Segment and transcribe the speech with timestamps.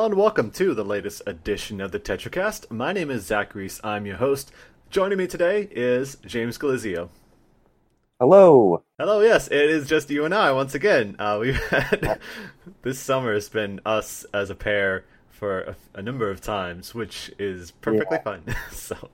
[0.00, 2.70] Hello and welcome to the latest edition of the TetraCast.
[2.70, 3.82] My name is Zach Reese.
[3.84, 4.50] I'm your host.
[4.88, 7.10] Joining me today is James Galizio.
[8.18, 8.82] Hello.
[8.98, 9.20] Hello.
[9.20, 11.16] Yes, it is just you and I once again.
[11.18, 12.18] Uh, we've had
[12.80, 17.30] this summer has been us as a pair for a, a number of times, which
[17.38, 18.22] is perfectly yeah.
[18.22, 18.56] fine.
[18.72, 19.10] so,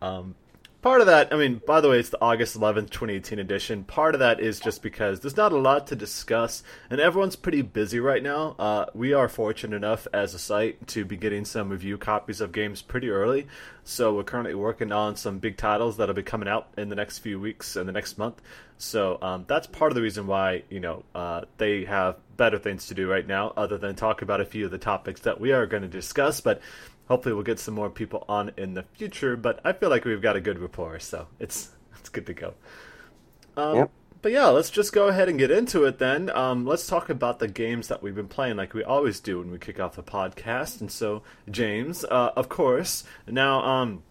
[0.00, 0.34] um,
[0.82, 3.84] part of that, I mean, by the way, it's the August 11th, 2018 edition.
[3.84, 7.62] Part of that is just because there's not a lot to discuss, and everyone's pretty
[7.62, 8.56] busy right now.
[8.58, 12.52] Uh, we are fortunate enough as a site to be getting some review copies of
[12.52, 13.46] games pretty early,
[13.84, 17.20] so we're currently working on some big titles that'll be coming out in the next
[17.20, 18.42] few weeks and the next month.
[18.76, 22.88] So um, that's part of the reason why you know uh, they have better things
[22.88, 25.52] to do right now, other than talk about a few of the topics that we
[25.52, 26.40] are going to discuss.
[26.40, 26.60] But
[27.12, 29.36] hopefully we'll get some more people on in the future.
[29.36, 32.54] But I feel like we've got a good rapport, so it's it's good to go.
[33.56, 33.90] Um, yep.
[34.22, 36.30] But yeah, let's just go ahead and get into it then.
[36.30, 39.50] Um, let's talk about the games that we've been playing, like we always do when
[39.50, 40.80] we kick off the podcast.
[40.80, 44.04] And so, James, uh, of course, now um,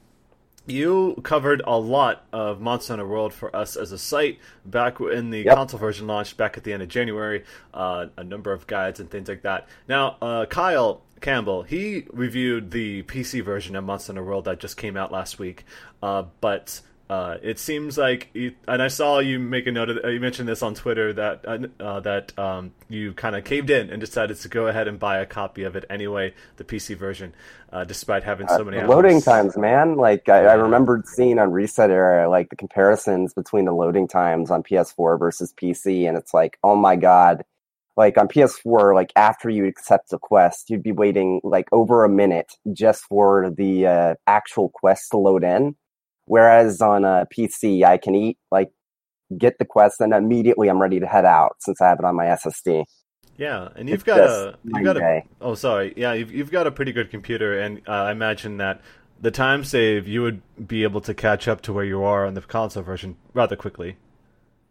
[0.67, 5.29] you covered a lot of Monster Hunter World for us as a site back when
[5.29, 5.55] the yep.
[5.55, 7.45] console version launched back at the end of January.
[7.73, 9.69] Uh, a number of guides and things like that.
[9.88, 14.75] Now, uh, Kyle Campbell, he reviewed the PC version of Monster Hunter World that just
[14.75, 15.63] came out last week,
[16.02, 20.09] uh, but uh, it seems like, you, and I saw you make a note of,
[20.09, 23.89] you mentioned this on Twitter that uh, uh that um, you kind of caved in
[23.89, 27.35] and decided to go ahead and buy a copy of it anyway, the PC version,
[27.73, 29.57] uh, despite having so many loading times.
[29.57, 34.07] Man, like I, I remembered seeing on Reset Era like the comparisons between the loading
[34.07, 37.44] times on PS4 versus PC, and it's like, oh my god
[37.97, 42.09] like on PS4, like after you accept a quest, you'd be waiting like over a
[42.09, 45.75] minute just for the uh, actual quest to load in.
[46.25, 48.69] Whereas on a PC, I can eat like
[49.38, 52.16] get the quest and immediately I'm ready to head out since I have it on
[52.16, 52.85] my SSD.
[53.38, 56.68] Yeah, and you've it's got a you've got a oh sorry yeah you've you've got
[56.68, 58.81] a pretty good computer and uh, I imagine that
[59.19, 62.34] the time save you would be able to catch up to where you are on
[62.34, 63.97] the console version rather quickly.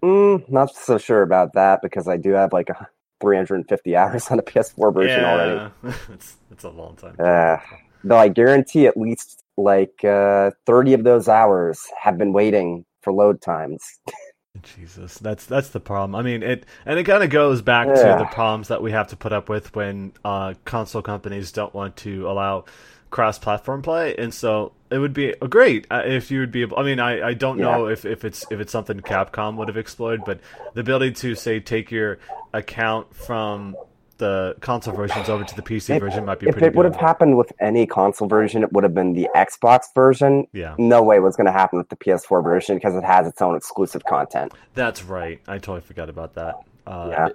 [0.02, 2.88] Mm, not so sure about that because I do have like a
[3.20, 5.32] 350 hours on a PS4 version yeah.
[5.32, 5.72] already.
[6.12, 7.16] it's it's a long time.
[7.18, 7.58] Uh,
[8.04, 13.12] though I guarantee at least like uh, 30 of those hours have been waiting for
[13.12, 13.82] load times.
[14.62, 16.14] Jesus, that's that's the problem.
[16.16, 17.94] I mean, it and it kind of goes back yeah.
[17.94, 21.72] to the problems that we have to put up with when uh, console companies don't
[21.72, 22.64] want to allow
[23.10, 26.78] cross-platform play, and so it would be great uh, if you would be able.
[26.78, 27.64] I mean, I, I don't yeah.
[27.64, 30.40] know if, if it's if it's something Capcom would have explored, but
[30.74, 32.18] the ability to say take your
[32.52, 33.76] account from
[34.20, 36.48] the console versions over to the PC if, version might be.
[36.48, 36.76] If it good.
[36.76, 40.46] would have happened with any console version, it would have been the Xbox version.
[40.52, 40.76] Yeah.
[40.78, 43.56] No way was going to happen with the PS4 version because it has its own
[43.56, 44.52] exclusive content.
[44.74, 45.40] That's right.
[45.48, 46.56] I totally forgot about that.
[46.86, 47.28] Uh, yeah.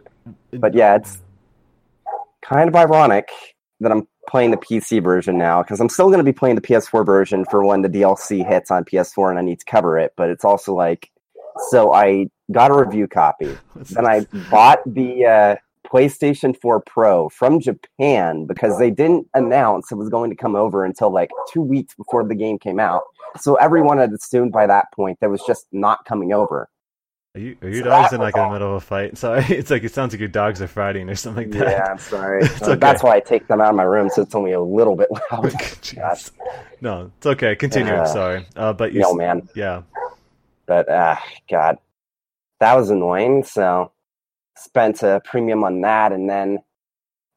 [0.51, 1.21] It, but yeah, it's
[2.41, 3.29] kind of ironic
[3.81, 6.61] that I'm playing the PC version now because I'm still going to be playing the
[6.61, 10.13] PS4 version for when the DLC hits on PS4 and I need to cover it.
[10.15, 11.11] But it's also like,
[11.69, 15.55] so I got a review copy, then I bought the uh,
[15.87, 20.83] PlayStation 4 Pro from Japan because they didn't announce it was going to come over
[20.83, 23.03] until like two weeks before the game came out.
[23.37, 26.69] So everyone had assumed by that point that was just not coming over.
[27.35, 29.17] Are you are your so dogs in like in the middle of a fight?
[29.17, 31.69] Sorry, it's like it sounds like your dogs are fighting or something like that.
[31.69, 32.43] Yeah, I'm sorry.
[32.61, 32.75] okay.
[32.75, 35.09] That's why I take them out of my room so it's only a little bit
[35.31, 35.53] loud.
[36.79, 37.57] no, it's okay.
[37.57, 37.91] Continue.
[37.91, 39.49] Uh, sorry, uh, but you, no man.
[39.53, 39.81] Yeah,
[40.65, 41.17] but uh,
[41.49, 41.77] God,
[42.61, 43.43] that was annoying.
[43.43, 43.91] So
[44.55, 46.59] spent a premium on that, and then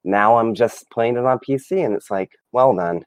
[0.04, 3.04] now I'm just playing it on PC, and it's like, well then,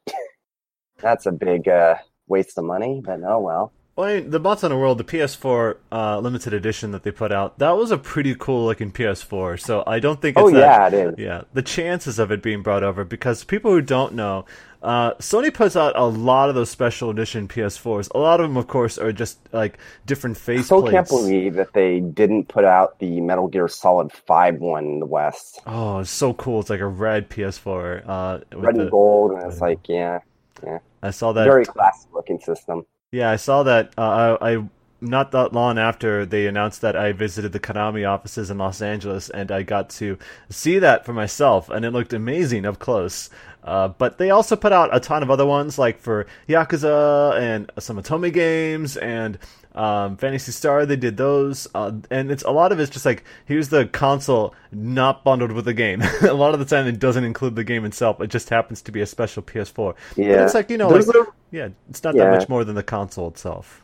[0.98, 1.96] that's a big uh,
[2.28, 3.02] waste of money.
[3.02, 3.72] But oh well.
[3.96, 7.72] Well, I mean, the World, the PS4 uh, limited edition that they put out, that
[7.72, 9.60] was a pretty cool looking PS4.
[9.60, 10.38] So I don't think.
[10.38, 11.16] It's oh that, yeah, it is.
[11.18, 14.46] Yeah, the chances of it being brought over because people who don't know,
[14.82, 18.10] uh, Sony puts out a lot of those special edition PS4s.
[18.16, 20.60] A lot of them, of course, are just like different face.
[20.60, 24.86] I still can't believe that they didn't put out the Metal Gear Solid Five one
[24.86, 25.60] in the West.
[25.68, 26.62] Oh, it's so cool!
[26.62, 30.20] It's like a red PS4, uh, red and the, gold, and it's like yeah,
[30.64, 30.80] yeah.
[31.04, 32.86] I saw that very classic looking system.
[33.12, 33.92] Yeah, I saw that.
[33.98, 34.64] Uh, I, I
[35.02, 39.30] not that long after they announced that I visited the Konami offices in Los Angeles,
[39.30, 40.18] and I got to
[40.50, 43.30] see that for myself, and it looked amazing up close.
[43.64, 47.70] Uh, but they also put out a ton of other ones, like for Yakuza and
[47.80, 49.38] some Otome games and
[49.76, 50.86] um, Phantasy Star.
[50.86, 54.56] They did those, uh, and it's a lot of it's just like here's the console
[54.72, 56.02] not bundled with the game.
[56.22, 58.22] a lot of the time, it doesn't include the game itself.
[58.22, 59.96] It just happens to be a special PS4.
[60.16, 62.26] Yeah, but it's like you know, like, a, yeah, it's not yeah.
[62.26, 63.84] that much more than the console itself.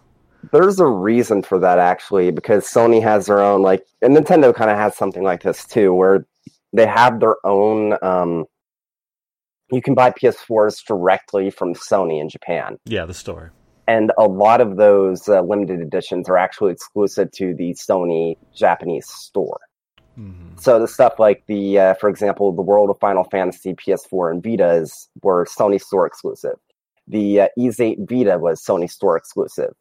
[0.52, 4.70] There's a reason for that actually, because Sony has their own like, and Nintendo kind
[4.70, 6.26] of has something like this too, where
[6.74, 7.98] they have their own.
[8.02, 8.46] Um,
[9.72, 12.78] you can buy PS4s directly from Sony in Japan.
[12.86, 13.52] Yeah, the store.
[13.86, 19.08] And a lot of those uh, limited editions are actually exclusive to the Sony Japanese
[19.08, 19.60] store.
[20.18, 20.58] Mm-hmm.
[20.58, 24.44] So the stuff like the, uh, for example, the World of Final Fantasy PS4 and
[24.44, 26.58] Vitas were Sony store exclusive.
[27.08, 29.74] The uh, Ys-8 Vita was Sony store exclusive.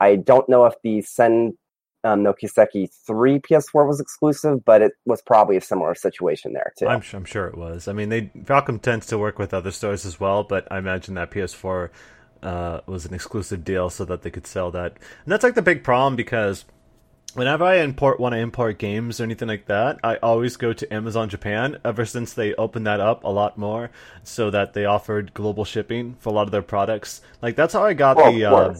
[0.00, 1.56] I don't know if the Sen
[2.04, 6.72] um, no Kiseki 3 PS4 was exclusive, but it was probably a similar situation there
[6.78, 6.86] too.
[6.86, 7.88] I'm, I'm sure it was.
[7.88, 11.14] I mean, they Falcom tends to work with other stores as well, but I imagine
[11.14, 11.88] that PS4
[12.42, 14.92] uh, was an exclusive deal so that they could sell that.
[14.92, 16.66] And that's like the big problem because
[17.34, 20.94] whenever I import want to import games or anything like that, I always go to
[20.94, 21.78] Amazon Japan.
[21.84, 23.90] Ever since they opened that up a lot more,
[24.22, 27.20] so that they offered global shipping for a lot of their products.
[27.42, 28.44] Like that's how I got oh, the.
[28.44, 28.74] Uh,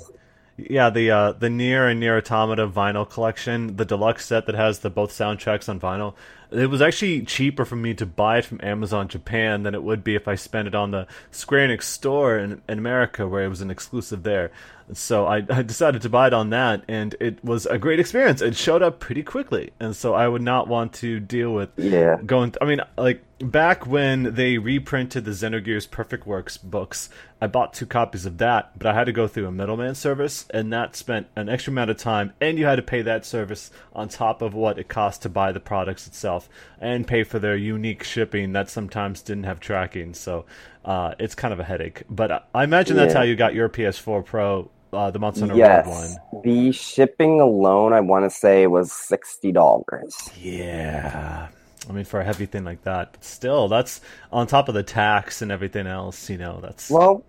[0.57, 4.79] yeah, the uh, the NieR and NieR Automata vinyl collection, the deluxe set that has
[4.79, 6.15] the both soundtracks on vinyl.
[6.53, 10.05] It was actually cheaper for me to buy it from Amazon Japan than it would
[10.05, 13.49] be if I spent it on the Square Enix store in, in America, where it
[13.49, 14.53] was an exclusive there.
[14.93, 18.43] So I, I decided to buy it on that, and it was a great experience.
[18.43, 22.17] It showed up pretty quickly, and so I would not want to deal with yeah
[22.25, 22.51] going.
[22.51, 27.09] Th- I mean, like back when they reprinted the Xenogears Perfect Works books,
[27.41, 30.47] I bought two copies of that, but I had to go through a middleman service,
[30.51, 33.71] and that spent an extra amount of time, and you had to pay that service
[33.95, 36.49] on top of what it cost to buy the products itself,
[36.81, 40.15] and pay for their unique shipping that sometimes didn't have tracking.
[40.15, 40.45] So
[40.85, 42.03] uh, it's kind of a headache.
[42.09, 45.87] But I imagine that's how you got your PS4 Pro, uh, the a yes.
[45.87, 46.43] one.
[46.43, 50.31] The shipping alone, I want to say, was sixty dollars.
[50.41, 51.49] Yeah.
[51.89, 54.01] I mean, for a heavy thing like that, but still, that's
[54.33, 56.31] on top of the tax and everything else.
[56.31, 57.25] You know, that's well.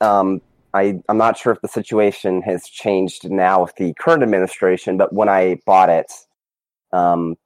[0.00, 0.40] Um,
[0.72, 5.12] I I'm not sure if the situation has changed now with the current administration, but
[5.12, 6.12] when I bought it,
[6.92, 7.36] um,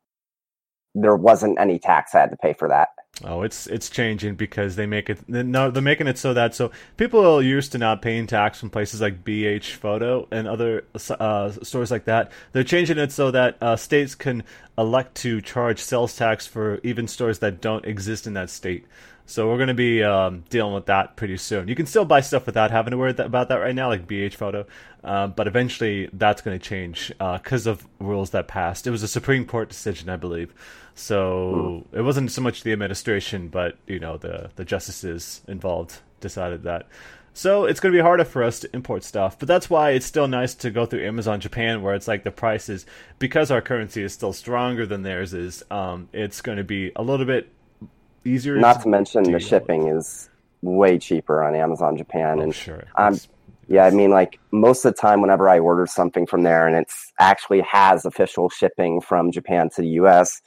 [0.94, 2.88] there wasn't any tax I had to pay for that.
[3.24, 6.70] Oh, it's it's changing because they make it no, they're making it so that so
[6.96, 11.50] people are used to not paying tax from places like BH Photo and other uh,
[11.50, 12.30] stores like that.
[12.52, 14.44] They're changing it so that uh, states can
[14.76, 18.86] elect to charge sales tax for even stores that don't exist in that state.
[19.28, 21.68] So we're going to be um, dealing with that pretty soon.
[21.68, 24.08] You can still buy stuff without having to worry that, about that right now, like
[24.08, 24.66] BH Photo,
[25.04, 28.86] uh, but eventually that's going to change because uh, of rules that passed.
[28.86, 30.54] It was a Supreme Court decision, I believe.
[30.94, 31.98] So mm.
[31.98, 36.86] it wasn't so much the administration, but you know the the justices involved decided that.
[37.34, 40.06] So it's going to be harder for us to import stuff, but that's why it's
[40.06, 42.86] still nice to go through Amazon Japan, where it's like the prices
[43.18, 45.62] because our currency is still stronger than theirs is.
[45.70, 47.52] Um, it's going to be a little bit
[48.24, 48.56] easier.
[48.56, 49.98] Not to, mention the shipping with.
[49.98, 50.30] is
[50.62, 52.84] way cheaper on Amazon Japan, oh, and sure.
[52.96, 53.18] I'm,
[53.68, 56.76] yeah, I mean, like most of the time, whenever I order something from there, and
[56.76, 60.40] it's actually has official shipping from Japan to the U.S.,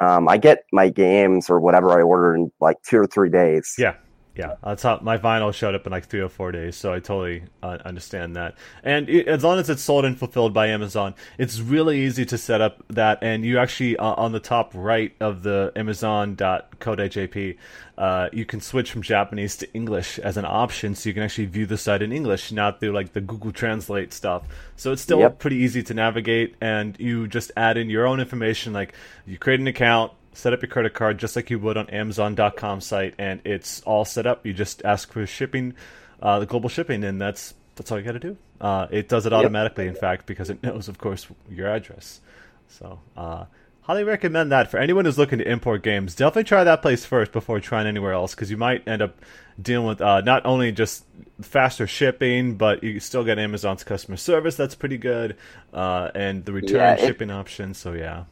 [0.00, 3.74] um, I get my games or whatever I order in like two or three days.
[3.78, 3.94] Yeah,
[4.34, 7.00] yeah, that's how my vinyl showed up in like three or four days, so I
[7.00, 8.54] totally uh, understand that.
[8.82, 12.38] And it, as long as it's sold and fulfilled by Amazon, it's really easy to
[12.38, 13.18] set up that.
[13.20, 17.58] And you actually uh, on the top right of the Amazon.co.jp,
[17.98, 21.46] uh, you can switch from Japanese to English as an option, so you can actually
[21.46, 24.44] view the site in English, not through like the Google Translate stuff.
[24.76, 25.40] So it's still yep.
[25.40, 28.94] pretty easy to navigate, and you just add in your own information, like
[29.26, 32.80] you create an account set up your credit card just like you would on Amazon.com
[32.80, 34.46] site, and it's all set up.
[34.46, 35.74] You just ask for shipping,
[36.20, 38.36] uh, the global shipping, and that's that's all you got to do.
[38.60, 39.94] Uh, it does it automatically, yep.
[39.94, 42.20] in fact, because it knows, of course, your address.
[42.68, 43.46] So, uh,
[43.82, 46.14] highly recommend that for anyone who's looking to import games.
[46.14, 49.20] Definitely try that place first before trying anywhere else, because you might end up
[49.60, 51.04] dealing with uh, not only just
[51.40, 55.36] faster shipping, but you still get Amazon's customer service that's pretty good,
[55.72, 57.74] uh, and the return yeah, it, shipping option.
[57.74, 58.24] So, yeah.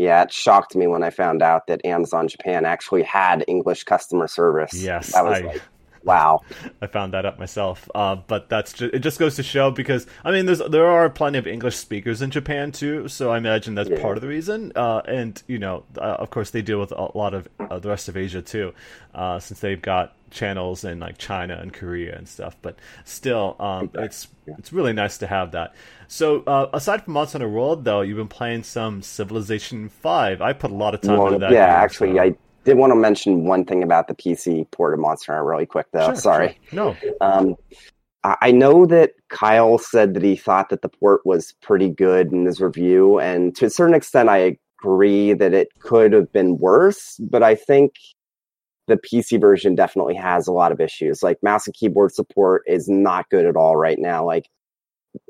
[0.00, 4.28] Yeah, it shocked me when I found out that Amazon Japan actually had English customer
[4.28, 4.72] service.
[4.72, 5.62] Yes, that was I, like,
[6.04, 6.40] wow.
[6.80, 7.86] I found that out myself.
[7.94, 9.00] Uh, but that's just, it.
[9.00, 12.30] Just goes to show because I mean, there's there are plenty of English speakers in
[12.30, 14.00] Japan too, so I imagine that's yeah.
[14.00, 14.72] part of the reason.
[14.74, 17.90] Uh, and you know, uh, of course, they deal with a lot of uh, the
[17.90, 18.72] rest of Asia too,
[19.14, 22.56] uh, since they've got channels in like China and Korea and stuff.
[22.62, 24.04] But still, um, exactly.
[24.04, 25.74] it's it's really nice to have that.
[26.08, 30.42] So uh, aside from Monster Hunter World, though, you've been playing some Civilization Five.
[30.42, 31.52] I put a lot of time well, into that.
[31.52, 32.22] Yeah, game, actually, so.
[32.22, 32.34] I
[32.64, 35.86] did want to mention one thing about the PC port of Monster Hunter really quick,
[35.92, 36.06] though.
[36.06, 36.58] Sure, Sorry.
[36.70, 36.96] Sure.
[36.96, 36.96] No.
[37.20, 37.56] Um,
[38.22, 42.44] I know that Kyle said that he thought that the port was pretty good in
[42.44, 47.16] his review, and to a certain extent, I agree that it could have been worse.
[47.18, 47.94] But I think
[48.90, 51.22] the PC version definitely has a lot of issues.
[51.22, 54.26] Like mouse and keyboard support is not good at all right now.
[54.26, 54.48] Like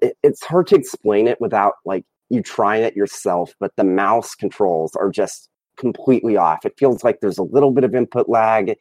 [0.03, 4.35] it, it's hard to explain it without like you trying it yourself, but the mouse
[4.35, 6.65] controls are just completely off.
[6.65, 8.75] It feels like there's a little bit of input lag.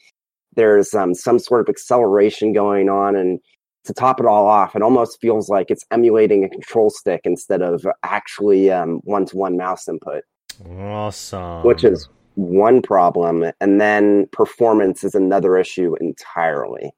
[0.55, 3.39] There's um, some sort of acceleration going on, and
[3.86, 7.62] to top it all off, it almost feels like it's emulating a control stick instead
[7.62, 10.24] of actually one to one mouse input.
[10.65, 11.63] Awesome.
[11.63, 12.09] Which is
[12.39, 16.91] one problem, and then performance is another issue entirely.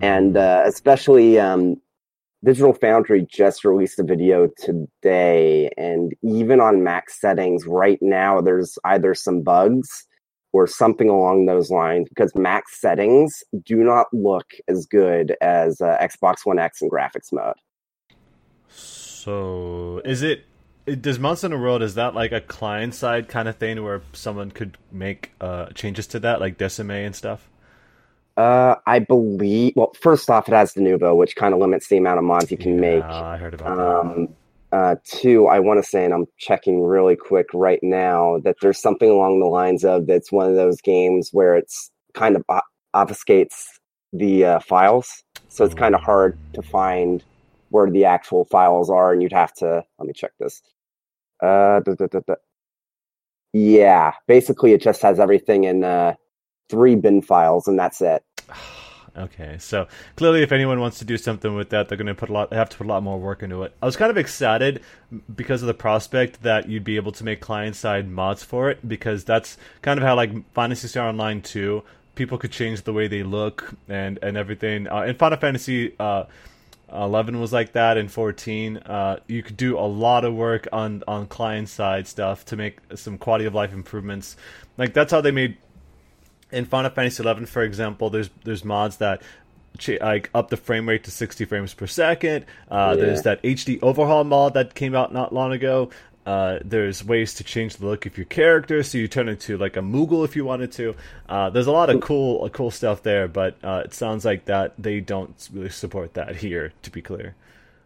[0.00, 1.80] And uh, especially um,
[2.44, 8.78] Digital Foundry just released a video today, and even on max settings right now, there's
[8.84, 10.06] either some bugs
[10.52, 15.98] or something along those lines because max settings do not look as good as uh,
[16.00, 17.56] Xbox One X in graphics mode.
[18.68, 20.44] So, is it
[20.94, 24.50] does Monster Hunter World is that like a client side kind of thing where someone
[24.50, 27.48] could make uh, changes to that, like Decime and stuff?
[28.36, 29.72] Uh, I believe.
[29.74, 32.56] Well, first off, it has Denuvo, which kind of limits the amount of mods you
[32.56, 33.02] can yeah, make.
[33.02, 34.28] I heard about um,
[34.70, 34.76] that.
[34.78, 38.80] Uh, two, I want to say, and I'm checking really quick right now, that there's
[38.80, 42.44] something along the lines of that's one of those games where it's kind of
[42.94, 43.56] obfuscates
[44.12, 47.24] the uh, files, so it's kind of hard to find
[47.70, 49.82] where the actual files are, and you'd have to.
[49.98, 50.62] Let me check this.
[51.42, 52.34] Uh, da, da, da,
[53.52, 56.14] yeah, basically, it just has everything in uh,
[56.68, 58.22] three bin files, and that's it.
[59.16, 62.28] Okay, so clearly, if anyone wants to do something with that, they're going to put
[62.28, 62.52] a lot.
[62.52, 63.74] Have to put a lot more work into it.
[63.82, 64.80] I was kind of excited
[65.34, 69.24] because of the prospect that you'd be able to make client-side mods for it, because
[69.24, 71.82] that's kind of how like Phantasy Star Online two,
[72.14, 74.86] people could change the way they look and and everything.
[74.86, 75.96] Uh, in Final Fantasy.
[75.98, 76.24] Uh,
[76.92, 81.02] 11 was like that and 14 uh, you could do a lot of work on
[81.06, 84.36] on client side stuff to make some quality of life improvements
[84.76, 85.56] like that's how they made
[86.50, 89.22] in Final Fantasy XI, for example, there's there's mods that
[90.00, 92.46] like up the frame rate to 60 frames per second.
[92.70, 93.04] Uh, yeah.
[93.04, 95.90] There's that HD overhaul mod that came out not long ago.
[96.28, 99.78] Uh, there's ways to change the look of your character, so you turn into like
[99.78, 100.94] a Moogle if you wanted to.
[101.26, 104.44] Uh, there's a lot of cool, uh, cool stuff there, but uh, it sounds like
[104.44, 106.74] that they don't really support that here.
[106.82, 107.34] To be clear.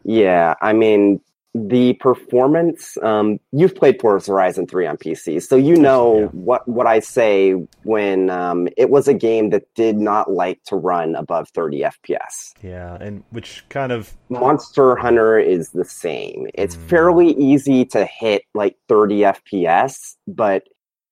[0.03, 1.21] Yeah, I mean,
[1.55, 6.27] the performance um, you've played Forza Horizon 3 on PC so you know yeah.
[6.29, 10.77] what what I say when um, it was a game that did not like to
[10.77, 16.77] run above 30 FPS yeah and which kind of Monster Hunter is the same it's
[16.77, 16.89] mm.
[16.89, 20.65] fairly easy to hit like 30 FPS but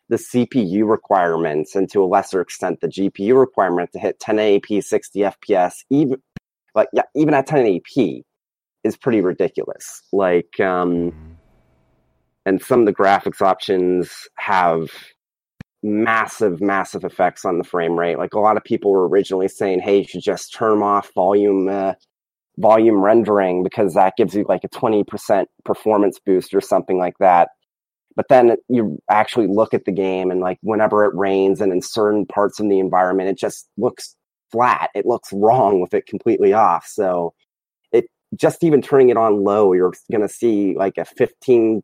[0.08, 5.20] the CPU requirements and to a lesser extent the GPU requirement to hit 1080p 60
[5.20, 6.22] FPS even
[6.74, 8.22] like yeah even at 1080p
[8.84, 10.02] is pretty ridiculous.
[10.12, 11.36] Like, um,
[12.46, 14.88] and some of the graphics options have
[15.82, 18.18] massive, massive effects on the frame rate.
[18.18, 21.68] Like a lot of people were originally saying, "Hey, you should just turn off volume."
[21.68, 21.94] Uh,
[22.58, 27.48] volume rendering because that gives you like a 20% performance boost or something like that
[28.16, 31.80] but then you actually look at the game and like whenever it rains and in
[31.80, 34.14] certain parts of the environment it just looks
[34.52, 37.32] flat it looks wrong with it completely off so
[38.36, 41.82] just even turning it on low, you're going to see like a 15,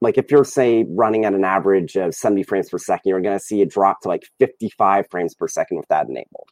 [0.00, 3.38] like if you're say running at an average of 70 frames per second, you're going
[3.38, 6.48] to see it drop to like 55 frames per second with that enabled.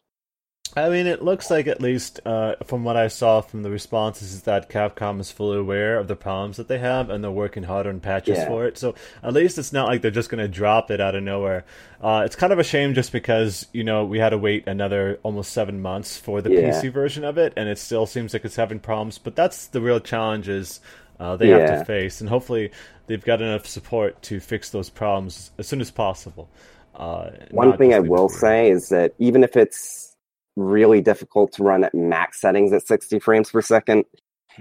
[0.76, 4.34] I mean, it looks like at least uh, from what I saw from the responses
[4.34, 7.62] is that Capcom is fully aware of the problems that they have and they're working
[7.62, 8.46] hard on patches yeah.
[8.46, 8.76] for it.
[8.76, 11.64] So at least it's not like they're just going to drop it out of nowhere.
[11.98, 15.18] Uh, it's kind of a shame just because you know we had to wait another
[15.22, 16.70] almost seven months for the yeah.
[16.70, 19.16] PC version of it, and it still seems like it's having problems.
[19.16, 20.80] But that's the real challenges
[21.18, 21.58] uh, they yeah.
[21.58, 22.70] have to face, and hopefully
[23.06, 26.50] they've got enough support to fix those problems as soon as possible.
[26.94, 30.15] Uh, One thing I will say is that even if it's
[30.56, 34.04] really difficult to run at max settings at 60 frames per second.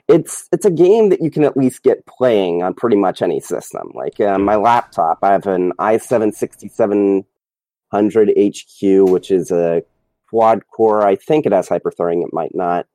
[0.10, 3.40] It's it's a game that you can at least get playing on pretty much any
[3.40, 3.92] system.
[3.94, 9.84] Like uh, my laptop, I have an i7 6700 HQ, which is a
[10.30, 11.08] quad core.
[11.08, 12.24] I think it has hyperthreading.
[12.24, 12.88] It might not,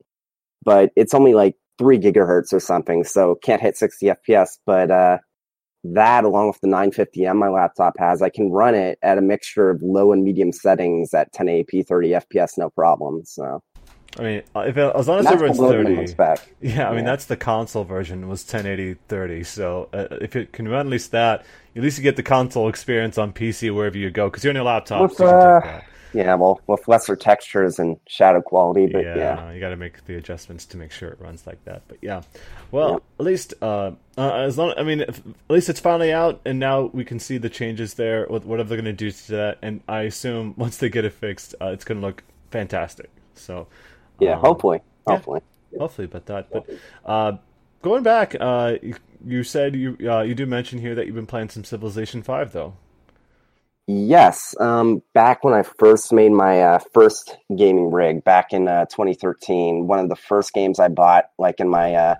[0.63, 4.59] but it's only like three gigahertz or something, so can't hit 60 FPS.
[4.67, 5.17] But uh,
[5.83, 9.69] that along with the 950M my laptop has, I can run it at a mixture
[9.69, 13.23] of low and medium settings at 1080p 30 FPS, no problem.
[13.25, 13.63] So.
[14.19, 16.15] I mean, uh, if it, as long as it runs 30,
[16.59, 19.43] yeah, I mean that's the console version was 1080 30.
[19.45, 21.45] So uh, if it can run at least that,
[21.77, 24.55] at least you get the console experience on PC wherever you go because you're on
[24.55, 25.01] your laptop.
[25.03, 25.81] With, so you uh,
[26.13, 29.51] yeah, well, with lesser textures and shadow quality, but yeah, yeah.
[29.51, 31.83] you got to make the adjustments to make sure it runs like that.
[31.87, 32.21] But yeah,
[32.71, 32.97] well, yeah.
[33.19, 36.59] at least uh, uh, as long, I mean, if, at least it's finally out, and
[36.59, 39.59] now we can see the changes there with whatever they're going to do to that.
[39.61, 43.09] And I assume once they get it fixed, uh, it's going to look fantastic.
[43.35, 43.67] So
[44.19, 45.41] yeah, um, hopefully, hopefully,
[45.71, 46.69] yeah, hopefully, about that, but.
[47.05, 47.37] Uh,
[47.81, 51.25] going back, uh, you, you, said you uh, you do mention here that you've been
[51.25, 52.75] playing some Civilization Five, though.
[53.93, 54.55] Yes.
[54.57, 59.85] Um, back when I first made my uh, first gaming rig back in uh, 2013,
[59.85, 62.15] one of the first games I bought, like in my uh,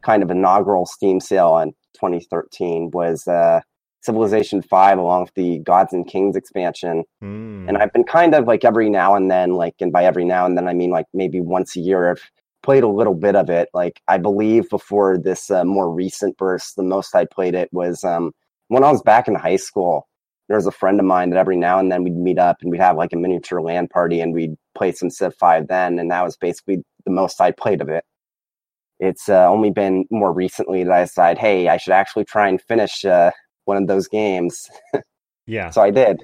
[0.00, 3.60] kind of inaugural Steam sale in 2013, was uh,
[4.00, 7.04] Civilization 5 along with the Gods and Kings expansion.
[7.22, 7.68] Mm.
[7.68, 10.46] And I've been kind of like every now and then, like, and by every now
[10.46, 12.30] and then, I mean like maybe once a year, I've
[12.62, 13.68] played a little bit of it.
[13.74, 18.04] Like, I believe before this uh, more recent burst, the most I played it was
[18.04, 18.32] um,
[18.68, 20.08] when I was back in high school
[20.48, 22.70] there was a friend of mine that every now and then we'd meet up and
[22.70, 25.98] we'd have like a miniature LAN party and we'd play some Civ 5 then.
[25.98, 28.04] And that was basically the most I played of it.
[29.00, 32.60] It's uh, only been more recently that I decided, hey, I should actually try and
[32.60, 33.30] finish uh,
[33.64, 34.68] one of those games.
[35.46, 35.70] yeah.
[35.70, 36.22] so I did.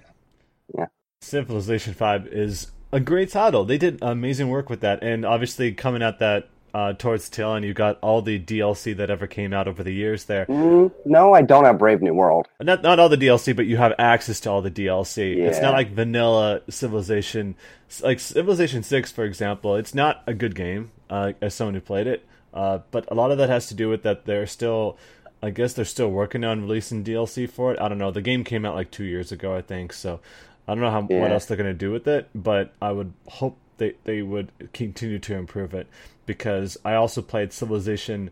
[0.77, 0.87] Yeah.
[1.23, 3.65] Civilization 5 is a great title.
[3.65, 5.03] They did amazing work with that.
[5.03, 9.11] And obviously, coming at that uh, towards Till, and you got all the DLC that
[9.11, 10.47] ever came out over the years there.
[10.47, 12.47] Mm, no, I don't have Brave New World.
[12.61, 15.37] Not not all the DLC, but you have access to all the DLC.
[15.37, 15.45] Yeah.
[15.45, 17.55] It's not like vanilla Civilization,
[18.03, 19.77] like Civilization Six, for example.
[19.77, 22.25] It's not a good game uh, as someone who played it,
[22.55, 24.97] uh, but a lot of that has to do with that they're still.
[25.43, 27.81] I guess they're still working on releasing DLC for it.
[27.81, 28.11] I don't know.
[28.11, 29.95] The game came out like two years ago, I think.
[29.95, 30.21] So
[30.69, 31.21] I don't know how Yeah.
[31.23, 35.19] what else they're gonna do with it, but I would hope they they would continue
[35.19, 35.87] to improve it
[36.31, 38.31] because I also played Civilization.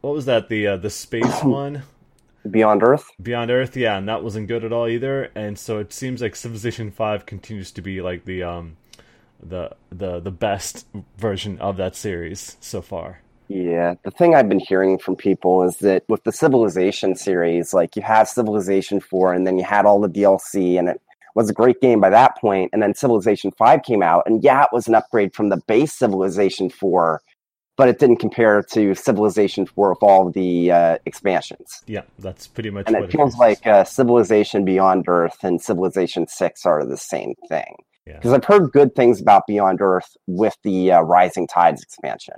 [0.00, 0.48] What was that?
[0.48, 1.84] The uh, the space one.
[2.50, 3.06] Beyond Earth.
[3.22, 5.30] Beyond Earth, yeah, and that wasn't good at all either.
[5.36, 8.78] And so it seems like Civilization Five continues to be like the um,
[9.40, 10.88] the the the best
[11.18, 13.20] version of that series so far.
[13.46, 17.94] Yeah, the thing I've been hearing from people is that with the Civilization series, like
[17.94, 21.00] you have Civilization 4 and then you had all the DLC and it
[21.34, 24.62] was a great game by that point and then Civilization 5 came out and yeah,
[24.62, 27.20] it was an upgrade from the base Civilization 4,
[27.76, 31.82] but it didn't compare to Civilization 4 with all the uh, expansions.
[31.86, 33.38] Yeah, that's pretty much And what it feels is.
[33.38, 37.76] like uh, Civilization Beyond Earth and Civilization 6 are the same thing.
[38.06, 38.14] Yeah.
[38.16, 42.36] Because I've heard good things about Beyond Earth with the uh, Rising Tides expansion.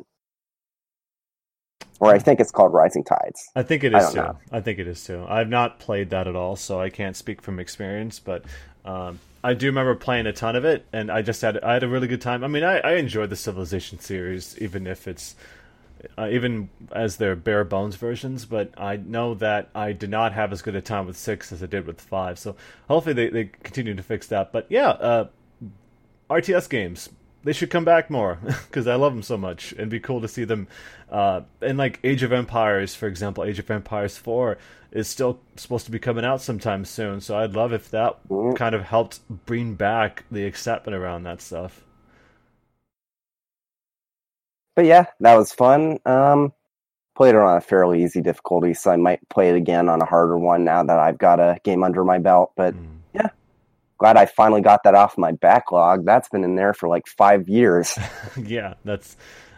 [2.00, 3.40] Or I think it's called Rising Tides.
[3.55, 4.16] I think it is I too.
[4.16, 4.38] know.
[4.50, 5.24] I think it is too.
[5.28, 8.18] I've not played that at all, so I can't speak from experience.
[8.18, 8.44] But
[8.85, 11.83] um, I do remember playing a ton of it, and I just had I had
[11.83, 12.45] a really good time.
[12.45, 15.35] I mean, I, I enjoyed the Civilization series, even if it's
[16.16, 18.45] uh, even as their bare bones versions.
[18.45, 21.62] But I know that I did not have as good a time with six as
[21.62, 22.38] I did with five.
[22.38, 22.57] So
[22.88, 24.53] hopefully they they continue to fix that.
[24.53, 25.29] But yeah, uh,
[26.31, 27.09] RTS games.
[27.45, 30.29] They should come back more because I love them so much, and be cool to
[30.29, 30.68] see them.
[31.11, 34.59] Uh, like Age of Empires, for example, Age of Empires Four
[34.92, 37.20] is still supposed to be coming out sometime soon.
[37.20, 38.57] So I'd love if that Mm.
[38.57, 41.85] kind of helped bring back the excitement around that stuff.
[44.76, 45.98] But yeah, that was fun.
[46.07, 46.52] Um,
[47.14, 50.07] played it on a fairly easy difficulty, so I might play it again on a
[50.07, 52.52] harder one now that I've got a game under my belt.
[52.57, 53.31] But Mm.
[53.98, 56.05] glad I finally got that off my backlog.
[56.05, 57.96] That's been in there for like five years.
[58.37, 59.16] yeah, that's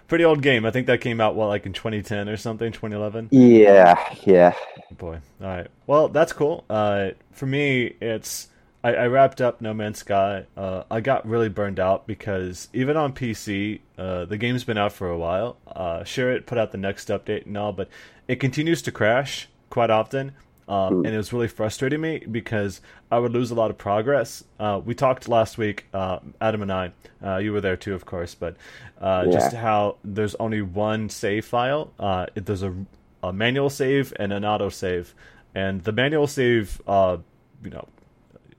[0.08, 0.64] pretty old game.
[0.64, 3.28] I think that came out what like in 2010 or something, 2011.
[3.30, 4.54] yeah, yeah.
[4.96, 5.18] Boy.
[5.40, 5.68] All right.
[5.86, 6.64] Well, that's cool.
[6.70, 8.48] Uh, for me, it's
[8.84, 10.44] I, I wrapped up No Man's Sky.
[10.56, 14.92] Uh, I got really burned out because even on PC, uh, the game's been out
[14.92, 15.56] for a while.
[15.66, 17.88] Uh, sure, it put out the next update and all, but
[18.28, 20.32] it continues to crash quite often.
[20.66, 24.44] Um, and it was really frustrating me because I would lose a lot of progress.
[24.58, 26.92] Uh, we talked last week, uh, Adam and I.
[27.22, 28.56] Uh, you were there too, of course, but
[29.00, 31.92] uh, just how there's only one save file.
[31.98, 32.74] Uh, it, there's a,
[33.22, 35.14] a manual save and an auto save,
[35.54, 37.18] and the manual save, uh,
[37.62, 37.86] you know,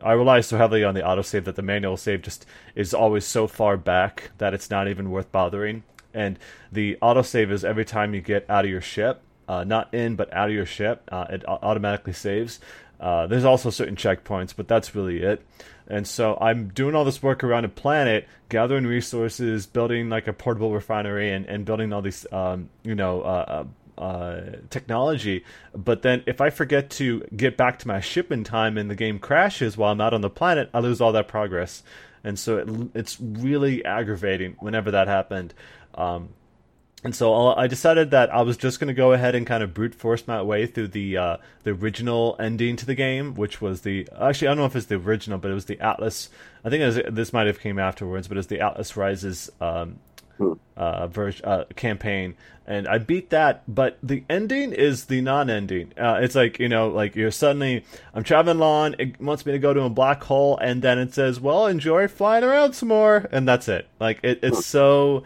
[0.01, 3.47] I rely so heavily on the autosave that the manual save just is always so
[3.47, 5.83] far back that it's not even worth bothering.
[6.13, 6.37] And
[6.71, 10.33] the autosave is every time you get out of your ship, uh, not in but
[10.33, 12.59] out of your ship, uh, it automatically saves.
[12.99, 15.41] Uh, there's also certain checkpoints, but that's really it.
[15.87, 20.33] And so I'm doing all this work around a planet, gathering resources, building like a
[20.33, 23.65] portable refinery, and, and building all these, um, you know, uh,
[23.97, 25.45] uh, uh, technology.
[25.75, 28.95] But then if I forget to get back to my ship in time and the
[28.95, 31.83] game crashes while I'm out on the planet, I lose all that progress.
[32.23, 35.53] And so it, it's really aggravating whenever that happened.
[35.93, 36.29] Um,
[37.05, 39.73] and so I'll- decided that I was just going to go ahead and kind of
[39.73, 43.81] brute force my way through the uh, the original ending to the game, which was
[43.81, 46.29] the actually I don't know if it's the original, but it was the Atlas.
[46.63, 49.99] I think it was, this might have came afterwards, but it's the Atlas Rises um,
[50.75, 53.63] uh, version uh, campaign, and I beat that.
[53.67, 55.93] But the ending is the non-ending.
[55.97, 58.95] Uh, it's like you know, like you're suddenly I'm traveling along.
[58.99, 62.07] It wants me to go to a black hole, and then it says, "Well, enjoy
[62.07, 63.87] flying around some more," and that's it.
[63.99, 65.23] Like it, it's so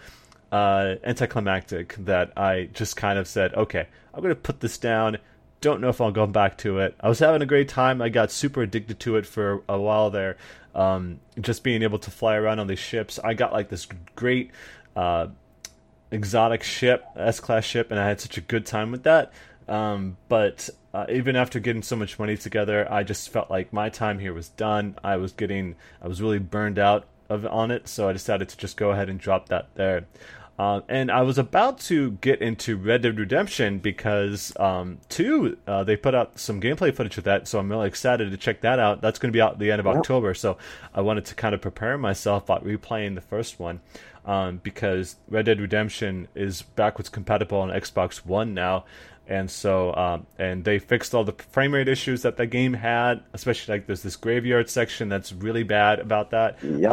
[0.52, 5.18] uh, anticlimactic that I just kind of said, "Okay, I'm going to put this down."
[5.62, 6.96] don't know if I'll go back to it.
[7.00, 8.02] I was having a great time.
[8.02, 10.38] I got super addicted to it for a while there.
[10.74, 13.20] Um, just being able to fly around on these ships.
[13.24, 14.52] I got like this great
[14.96, 15.28] uh,
[16.12, 19.34] exotic ship, S class ship, and I had such a good time with that.
[19.68, 23.90] Um, but uh, even after getting so much money together, I just felt like my
[23.90, 24.96] time here was done.
[25.04, 28.58] I was getting, I was really burned out of on it, so I decided to
[28.58, 30.06] just go ahead and drop that there.
[30.60, 35.86] Uh, and I was about to get into Red Dead Redemption because um, two, uh,
[35.86, 38.78] they put out some gameplay footage of that, so I'm really excited to check that
[38.78, 39.00] out.
[39.00, 39.96] That's going to be out at the end of yep.
[39.96, 40.58] October, so
[40.94, 43.80] I wanted to kind of prepare myself by replaying the first one
[44.26, 48.84] um, because Red Dead Redemption is backwards compatible on Xbox One now,
[49.30, 53.24] and so um, and they fixed all the frame rate issues that the game had,
[53.32, 56.62] especially like there's this graveyard section that's really bad about that.
[56.62, 56.92] Yep.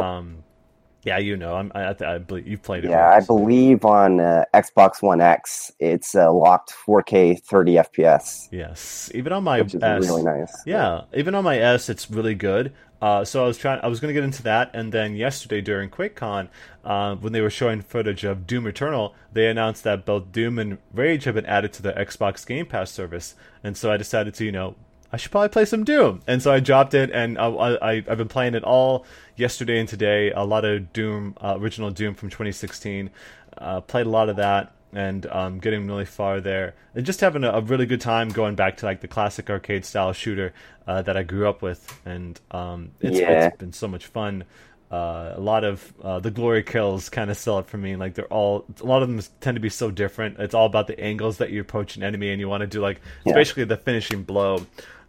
[1.07, 2.89] Yeah, you know, I'm, I, I believe you've played it.
[2.89, 8.49] Yeah, I believe on uh, Xbox One X, it's uh, locked 4K 30 FPS.
[8.51, 10.53] Yes, even on my which is S, really nice.
[10.65, 12.73] Yeah, even on my S, it's really good.
[13.01, 13.79] Uh, so I was trying.
[13.81, 16.49] I was going to get into that, and then yesterday during QuakeCon,
[16.83, 20.77] uh, when they were showing footage of Doom Eternal, they announced that both Doom and
[20.93, 24.43] Rage have been added to the Xbox Game Pass service, and so I decided to,
[24.43, 24.75] you know,
[25.11, 26.21] I should probably play some Doom.
[26.27, 29.87] And so I dropped it, and I, I, have been playing it all yesterday and
[29.87, 30.31] today.
[30.31, 33.09] A lot of Doom, uh, original Doom from 2016.
[33.57, 36.75] Uh, played a lot of that, and um, getting really far there.
[36.93, 39.85] And just having a, a, really good time going back to like the classic arcade
[39.85, 40.53] style shooter
[40.85, 42.01] uh, that I grew up with.
[42.05, 43.47] And um, it's, yeah.
[43.47, 44.43] it's been so much fun.
[44.89, 47.95] Uh, a lot of uh, the glory kills kind of sell it for me.
[47.95, 50.39] Like they're all, a lot of them tend to be so different.
[50.39, 52.79] It's all about the angles that you approach an enemy, and you want to do
[52.79, 53.33] like, yeah.
[53.33, 54.65] basically the finishing blow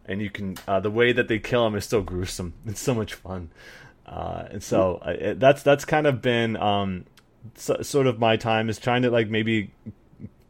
[0.09, 2.55] and you can uh, the way that they kill him is so gruesome.
[2.67, 3.51] It's so much fun,
[4.07, 7.05] uh, and so uh, that's that's kind of been um,
[7.55, 9.71] so, sort of my time is trying to like maybe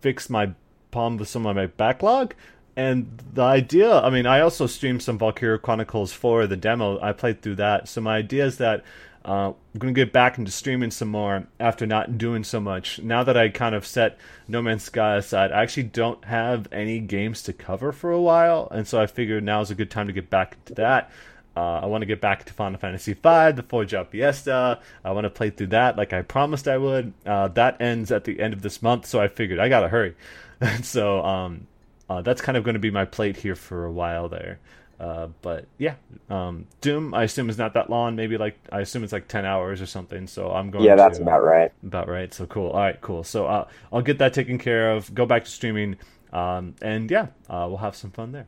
[0.01, 0.53] fix my
[0.91, 2.35] palm with some of my backlog.
[2.77, 7.01] And the idea, I mean, I also streamed some Valkyria Chronicles 4, the demo.
[7.01, 7.89] I played through that.
[7.89, 8.85] So my idea is that
[9.29, 12.99] uh, I'm to get back into streaming some more after not doing so much.
[13.01, 14.17] Now that I kind of set
[14.49, 18.69] No Man's Sky aside, I actually don't have any games to cover for a while,
[18.71, 21.11] and so I figured now is a good time to get back to that.
[21.55, 23.21] Uh, I want to get back to Final Fantasy V,
[23.53, 24.81] the Four Job Fiesta.
[25.05, 27.13] I want to play through that like I promised I would.
[27.27, 30.15] Uh, that ends at the end of this month, so I figured I gotta hurry.
[30.83, 31.67] so um,
[32.09, 34.59] uh, that's kind of going to be my plate here for a while there.
[35.01, 35.95] Uh, but yeah,
[36.29, 38.17] um, Doom I assume is not that long.
[38.17, 40.27] Maybe like I assume it's like ten hours or something.
[40.27, 40.85] So I'm going.
[40.85, 41.73] Yeah, that's to, about right.
[41.85, 42.33] About right.
[42.35, 42.71] So cool.
[42.71, 43.23] All right, cool.
[43.23, 45.15] So uh, I'll get that taken care of.
[45.15, 45.97] Go back to streaming,
[46.33, 48.47] um, and yeah, uh, we'll have some fun there.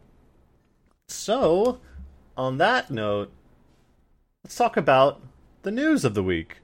[1.08, 1.80] So,
[2.36, 3.32] on that note,
[4.44, 5.20] let's talk about
[5.62, 6.58] the news of the week.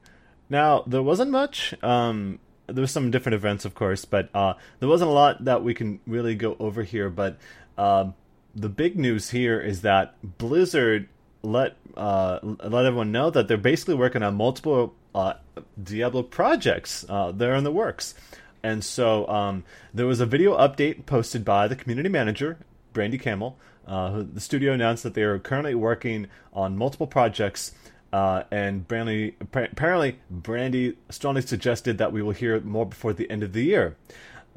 [0.49, 1.75] Now, there wasn't much.
[1.83, 5.63] Um, there was some different events, of course, but uh, there wasn't a lot that
[5.63, 7.11] we can really go over here.
[7.11, 7.39] But
[7.77, 8.11] uh,
[8.57, 11.09] the big news here is that Blizzard
[11.43, 15.35] let uh, let everyone know that they're basically working on multiple uh,
[15.81, 17.05] Diablo projects.
[17.09, 18.15] Uh, they're in the works,
[18.63, 22.59] and so um, there was a video update posted by the community manager
[22.93, 23.59] Brandy Camel.
[23.87, 27.73] Uh, the studio announced that they are currently working on multiple projects.
[28.13, 33.43] Uh, and Brandy, apparently, Brandy strongly suggested that we will hear more before the end
[33.43, 33.97] of the year.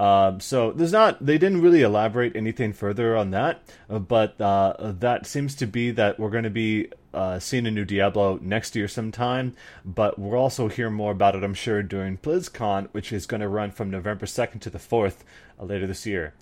[0.00, 4.72] Um, so there's not they didn't really elaborate anything further on that, uh, but uh,
[4.80, 8.74] that seems to be that we're going to be uh, seeing a new Diablo next
[8.74, 9.54] year sometime.
[9.84, 13.48] But we'll also hear more about it, I'm sure, during BlizzCon, which is going to
[13.48, 15.16] run from November 2nd to the 4th
[15.60, 16.32] uh, later this year.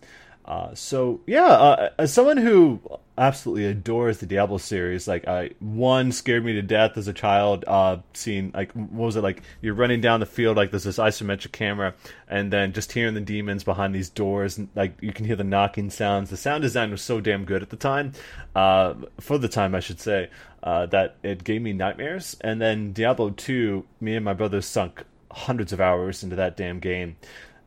[0.48, 2.80] Uh, so yeah, uh, as someone who
[3.18, 7.66] absolutely adores the Diablo series, like I one scared me to death as a child.
[7.66, 9.42] Uh, seeing like what was it like?
[9.60, 11.94] You're running down the field like there's this isometric camera,
[12.28, 15.44] and then just hearing the demons behind these doors, and like you can hear the
[15.44, 16.30] knocking sounds.
[16.30, 18.12] The sound design was so damn good at the time,
[18.56, 20.30] uh, for the time I should say,
[20.62, 22.38] uh, that it gave me nightmares.
[22.40, 26.78] And then Diablo two, me and my brother sunk hundreds of hours into that damn
[26.78, 27.16] game.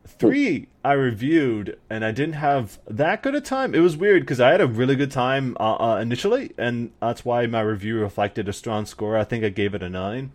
[0.04, 3.74] Three, I reviewed, and I didn't have that good a time.
[3.74, 7.24] It was weird because I had a really good time uh, uh, initially, and that's
[7.24, 9.16] why my review reflected a strong score.
[9.16, 10.32] I think I gave it a nine.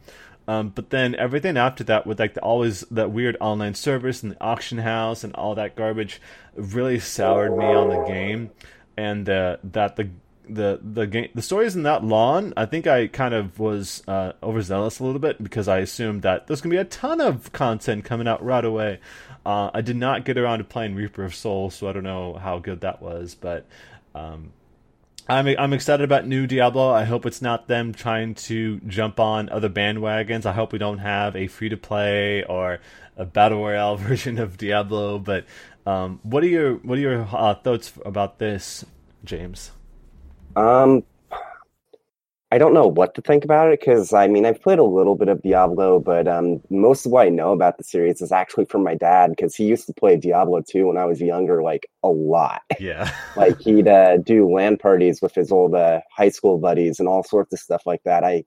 [0.47, 4.31] Um, but then everything after that, with like the, always that weird online service and
[4.31, 6.21] the auction house and all that garbage,
[6.55, 8.51] really soured me on the game,
[8.95, 10.09] and uh, that the
[10.49, 12.53] the the game the story isn't that long.
[12.57, 16.47] I think I kind of was uh, overzealous a little bit because I assumed that
[16.47, 18.99] there's gonna be a ton of content coming out right away.
[19.45, 22.33] Uh, I did not get around to playing Reaper of Souls, so I don't know
[22.33, 23.65] how good that was, but
[24.13, 24.51] um,
[25.29, 26.89] I'm I'm excited about new Diablo.
[26.91, 30.45] I hope it's not them trying to jump on other bandwagons.
[30.45, 32.79] I hope we don't have a free to play or
[33.15, 35.45] a battle royale version of Diablo, but
[35.87, 38.83] Um, what are your what are your uh, thoughts about this,
[39.23, 39.71] James?
[40.57, 41.03] Um,
[42.49, 45.15] I don't know what to think about it because I mean I've played a little
[45.15, 48.65] bit of Diablo, but um, most of what I know about the series is actually
[48.65, 51.87] from my dad because he used to play Diablo 2 when I was younger, like
[52.03, 52.61] a lot.
[52.79, 57.09] Yeah, like he'd uh, do LAN parties with his old uh, high school buddies and
[57.09, 58.23] all sorts of stuff like that.
[58.23, 58.45] I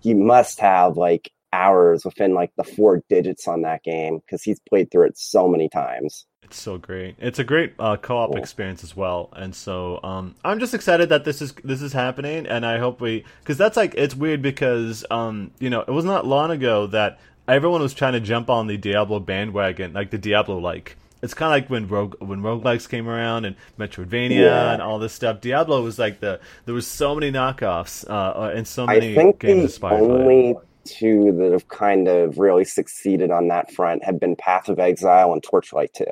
[0.00, 4.60] he must have like hours within like the four digits on that game because he's
[4.60, 6.26] played through it so many times.
[6.52, 7.14] It's so great.
[7.18, 8.38] It's a great uh, co-op cool.
[8.38, 12.46] experience as well, and so um, I'm just excited that this is this is happening,
[12.46, 16.04] and I hope we because that's like it's weird because um, you know it was
[16.04, 20.18] not long ago that everyone was trying to jump on the Diablo bandwagon, like the
[20.18, 20.96] Diablo like.
[21.22, 24.72] It's kind of like when rogue when roguelikes came around and Metroidvania yeah.
[24.72, 25.40] and all this stuff.
[25.40, 29.14] Diablo was like the there was so many knockoffs uh, uh and so many I
[29.14, 34.18] think games the only two that have kind of really succeeded on that front have
[34.18, 36.04] been Path of Exile and Torchlight 2.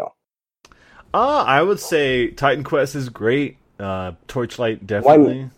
[1.12, 3.56] Uh, I would say Titan Quest is great.
[3.78, 5.38] Uh, Torchlight definitely.
[5.38, 5.50] Well,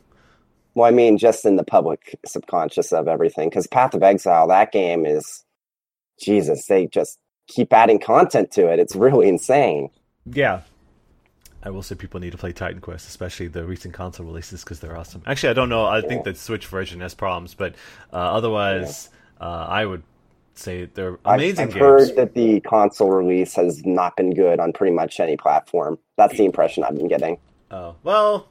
[0.75, 4.73] well, I mean, just in the public subconscious of everything, because Path of Exile, that
[4.73, 5.45] game is,
[6.21, 8.79] Jesus, they just keep adding content to it.
[8.79, 9.91] It's really insane.
[10.25, 10.63] Yeah,
[11.63, 14.81] I will say people need to play Titan Quest, especially the recent console releases, because
[14.81, 15.23] they're awesome.
[15.27, 15.85] Actually, I don't know.
[15.85, 16.09] I yeah.
[16.09, 17.75] think the Switch version has problems, but
[18.13, 19.11] uh, otherwise,
[19.41, 19.47] yeah.
[19.47, 20.03] uh, I would
[20.55, 24.73] say they're amazing I've, I've heard that the console release has not been good on
[24.73, 25.99] pretty much any platform.
[26.17, 27.39] That's the impression I've been getting.
[27.71, 28.49] Oh well.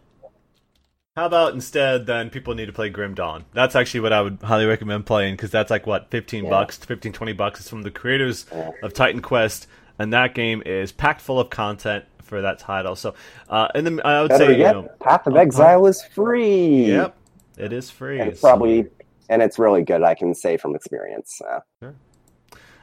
[1.17, 3.43] How about instead then people need to play Grim Dawn?
[3.53, 6.49] That's actually what I would highly recommend playing because that's like what 15 yeah.
[6.49, 7.59] bucks, 15 20 bucks.
[7.59, 8.71] It's from the creators yeah.
[8.81, 9.67] of Titan Quest
[10.01, 12.95] and that game is packed full of content for that title.
[12.95, 13.13] So,
[13.49, 15.41] uh, and then I would Better say, yet, you know, Path of uh-huh.
[15.43, 16.87] Exile is free.
[16.87, 17.15] Yep,
[17.57, 18.19] it is free.
[18.19, 18.47] And it's so.
[18.47, 18.87] probably
[19.31, 20.03] and it's really good.
[20.03, 21.35] I can say from experience.
[21.37, 21.61] So.
[21.81, 21.95] Sure.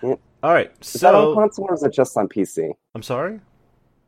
[0.03, 0.15] Yeah.
[0.43, 0.73] All right.
[0.81, 2.73] Is so, that on console or is it just on PC?
[2.95, 3.41] I'm sorry.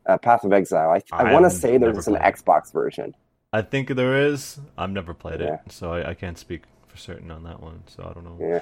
[0.07, 0.89] Uh, Path of Exile.
[0.89, 3.15] I, I, I want to say there's an Xbox version.
[3.53, 4.59] I think there is.
[4.77, 5.55] I've never played yeah.
[5.55, 7.83] it, so I, I, can't speak for certain on that one.
[7.85, 8.37] So I don't know.
[8.39, 8.61] Yeah.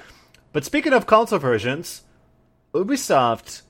[0.52, 2.02] But speaking of console versions,
[2.74, 3.62] Ubisoft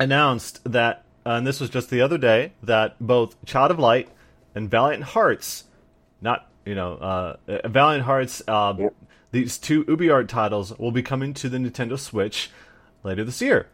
[0.00, 4.08] announced that, uh, and this was just the other day, that both Child of Light
[4.54, 5.64] and Valiant Hearts,
[6.20, 7.36] not you know, uh,
[7.68, 8.94] Valiant Hearts uh, yep
[9.32, 12.50] these two UbiArt titles will be coming to the Nintendo Switch
[13.02, 13.68] later this year.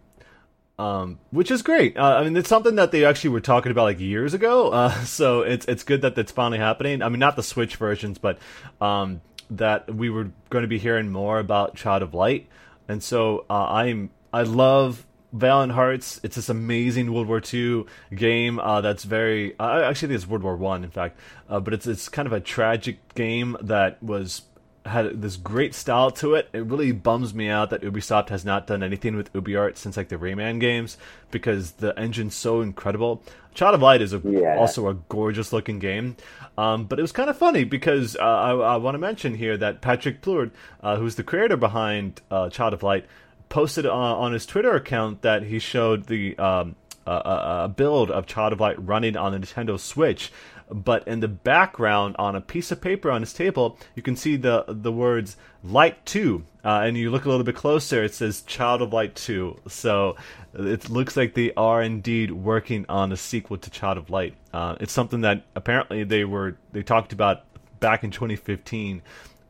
[0.78, 1.96] Um, which is great.
[1.96, 4.72] Uh, I mean, it's something that they actually were talking about like years ago.
[4.78, 7.02] Uh, so it's it's good that that's finally happening.
[7.02, 8.38] I mean, not the Switch versions, but
[8.80, 12.46] um, that we were going to be hearing more about Child of Light.
[12.86, 16.20] And so uh, I'm I love Valiant Hearts.
[16.22, 19.58] It's this amazing World War II game uh, that's very.
[19.58, 21.18] Uh, actually, think it's World War One, in fact.
[21.48, 24.42] Uh, but it's it's kind of a tragic game that was
[24.86, 26.48] had this great style to it.
[26.52, 30.08] It really bums me out that Ubisoft has not done anything with UbiArt since like
[30.08, 30.96] the Rayman games
[31.30, 33.22] because the engine's so incredible.
[33.54, 34.56] Child of Light is a, yeah.
[34.56, 36.16] also a gorgeous looking game,
[36.56, 39.56] um, but it was kind of funny because uh, I, I want to mention here
[39.56, 43.06] that Patrick Plourde, uh, who's the creator behind uh, Child of Light,
[43.48, 48.60] posted on his Twitter account that he showed the um, a build of Child of
[48.60, 50.30] Light running on the Nintendo Switch
[50.70, 54.36] but in the background on a piece of paper on his table, you can see
[54.36, 56.44] the the words Light 2.
[56.64, 59.60] Uh, and you look a little bit closer, it says Child of Light 2.
[59.68, 60.16] So
[60.54, 64.34] it looks like they are indeed working on a sequel to Child of Light.
[64.52, 67.42] Uh, it's something that apparently they were they talked about
[67.80, 69.02] back in 2015.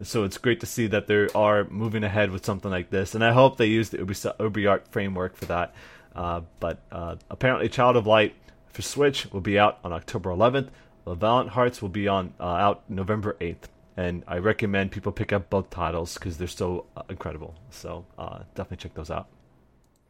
[0.03, 3.25] So it's great to see that they are moving ahead with something like this, and
[3.25, 5.75] I hope they use the UbiArt framework for that.
[6.15, 8.35] Uh, but uh, apparently, Child of Light
[8.69, 10.69] for Switch will be out on October 11th.
[11.09, 15.33] The Valiant Hearts will be on uh, out November 8th, and I recommend people pick
[15.33, 17.55] up both titles because they're so uh, incredible.
[17.71, 19.27] So uh, definitely check those out.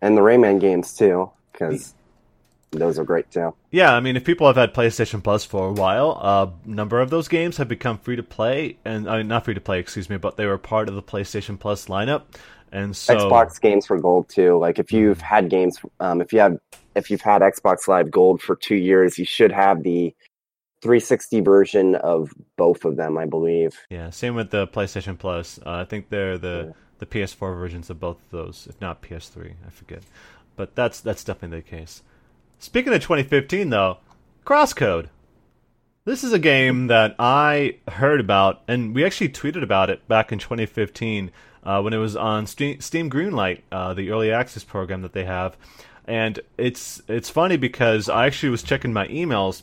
[0.03, 1.95] And the Rayman games too, because
[2.73, 3.55] those are great too.
[3.71, 7.11] Yeah, I mean, if people have had PlayStation Plus for a while, a number of
[7.11, 10.11] those games have become free to play, and I mean, not free to play, excuse
[10.11, 12.23] me, but they were part of the PlayStation Plus lineup.
[12.73, 14.59] And so Xbox games for gold too.
[14.59, 16.59] Like if you've had games, um, if you have,
[16.97, 20.13] if you've had Xbox Live Gold for two years, you should have the
[20.81, 23.79] 360 version of both of them, I believe.
[23.91, 25.59] Yeah, same with the PlayStation Plus.
[25.65, 26.73] Uh, I think they're the yeah.
[26.99, 29.55] the PS4 versions of both of those, if not PS3.
[29.67, 30.03] I forget,
[30.57, 32.03] but that's that's definitely the case.
[32.59, 33.99] Speaking of 2015, though,
[34.45, 35.09] Crosscode.
[36.05, 40.33] This is a game that I heard about, and we actually tweeted about it back
[40.33, 41.31] in 2015
[41.65, 45.25] uh, when it was on Steam, Steam Greenlight, uh, the early access program that they
[45.25, 45.55] have.
[46.07, 49.63] And it's it's funny because I actually was checking my emails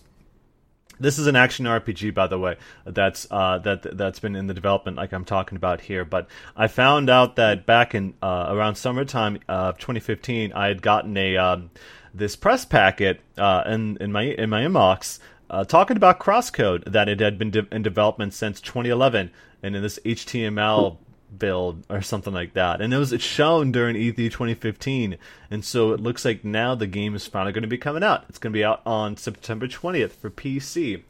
[1.00, 2.58] This is an action RPG, by the way.
[2.86, 6.06] That's uh, that that's been in the development, like I'm talking about here.
[6.06, 11.16] But I found out that back in uh, around summertime of 2015, I had gotten
[11.18, 11.72] a um,
[12.14, 17.08] this press packet uh, in in my in my inbox uh, talking about Crosscode that
[17.08, 19.32] it had been de- in development since 2011,
[19.62, 20.98] and in this HTML
[21.38, 22.82] build or something like that.
[22.82, 25.18] And it was shown during E3 2015,
[25.52, 28.26] and so it looks like now the game is finally going to be coming out.
[28.30, 31.04] It's going to be out on September 20th for PC.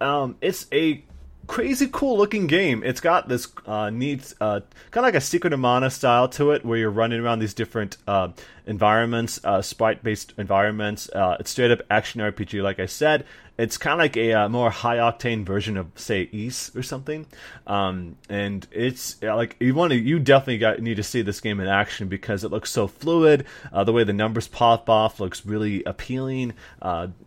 [0.00, 1.04] Um, it's a
[1.46, 2.82] crazy cool looking game.
[2.84, 6.52] It's got this uh, neat, uh, kind of like a Secret of Mana style to
[6.52, 8.28] it, where you're running around these different uh,
[8.66, 11.08] environments, uh, sprite based environments.
[11.10, 13.24] Uh, it's straight up action RPG, like I said.
[13.58, 17.26] It's kind of like a uh, more high octane version of, say, Ys or something.
[17.66, 21.60] Um, and it's like you want to, you definitely got need to see this game
[21.60, 23.44] in action because it looks so fluid.
[23.84, 26.54] the way the numbers pop off looks really appealing.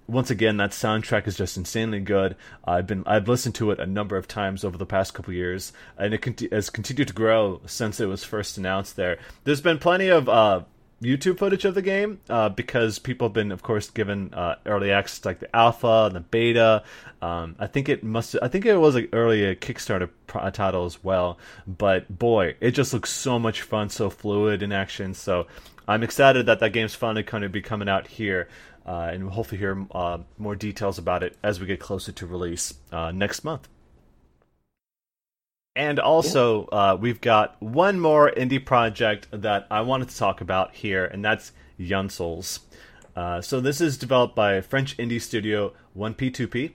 [0.07, 2.35] once again, that soundtrack is just insanely good.
[2.65, 5.73] I've been I've listened to it a number of times over the past couple years,
[5.95, 8.95] and it has continued to grow since it was first announced.
[8.95, 10.27] There, there's been plenty of
[11.01, 14.91] YouTube footage of the game uh, because people have been, of course, given uh, early
[14.91, 16.83] access like the alpha and the beta.
[17.21, 18.35] Um, I think it must.
[18.41, 20.09] I think it was like early a Kickstarter
[20.53, 21.37] title as well.
[21.67, 25.13] But boy, it just looks so much fun, so fluid in action.
[25.13, 25.47] So
[25.87, 28.47] I'm excited that that game's finally going to be coming out here.
[28.85, 32.25] Uh, and we'll hopefully hear uh, more details about it as we get closer to
[32.27, 33.67] release uh, next month.
[35.75, 40.73] And also, uh, we've got one more indie project that I wanted to talk about
[40.73, 42.61] here, and that's Young Souls.
[43.15, 46.73] Uh, so this is developed by French indie studio 1P2P.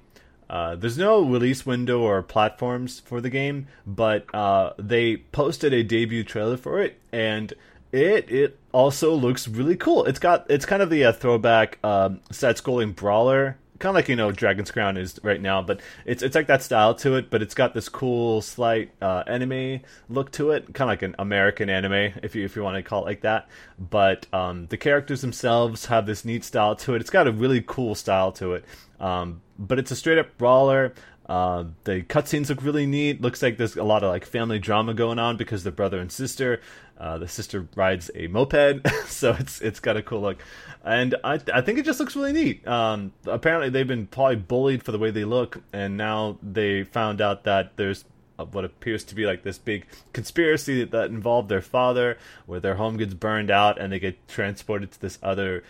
[0.51, 5.83] Uh, there's no release window or platforms for the game, but uh, they posted a
[5.83, 7.55] debut trailer for it, and
[7.93, 10.05] it it also looks really cool.
[10.07, 14.15] It's got it's kind of the uh, throwback um, side-scrolling brawler kind of like you
[14.15, 17.43] know Dragon's Crown is right now, but it's it's like that style to it, but
[17.43, 21.69] it's got this cool slight uh, anime look to it, kind of like an American
[21.69, 23.49] anime if you if you want to call it like that.
[23.79, 27.01] But um, the characters themselves have this neat style to it.
[27.01, 28.65] It's got a really cool style to it,
[29.01, 30.95] um, but it's a straight up brawler.
[31.31, 33.21] Uh, the cutscenes look really neat.
[33.21, 36.11] Looks like there's a lot of like family drama going on because the brother and
[36.11, 36.61] sister.
[37.01, 40.43] Uh, the sister rides a moped, so it's it's got a cool look
[40.85, 42.67] and I I think it just looks really neat.
[42.67, 47.21] Um, apparently they've been probably bullied for the way they look, and now they found
[47.21, 48.05] out that there's
[48.53, 52.97] what appears to be like this big conspiracy that involved their father, where their home
[52.97, 55.63] gets burned out and they get transported to this other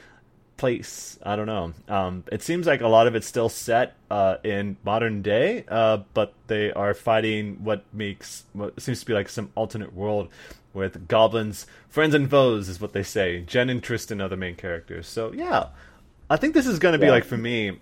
[0.56, 1.18] place.
[1.24, 1.72] I don't know.
[1.88, 5.98] Um, it seems like a lot of it's still set uh, in modern day, uh,
[6.14, 10.28] but they are fighting what makes what seems to be like some alternate world
[10.72, 13.40] with goblins, friends and foes, is what they say.
[13.40, 15.06] Jen and Tristan are the main characters.
[15.06, 15.68] So yeah,
[16.28, 17.12] I think this is going to be yeah.
[17.12, 17.78] like for me.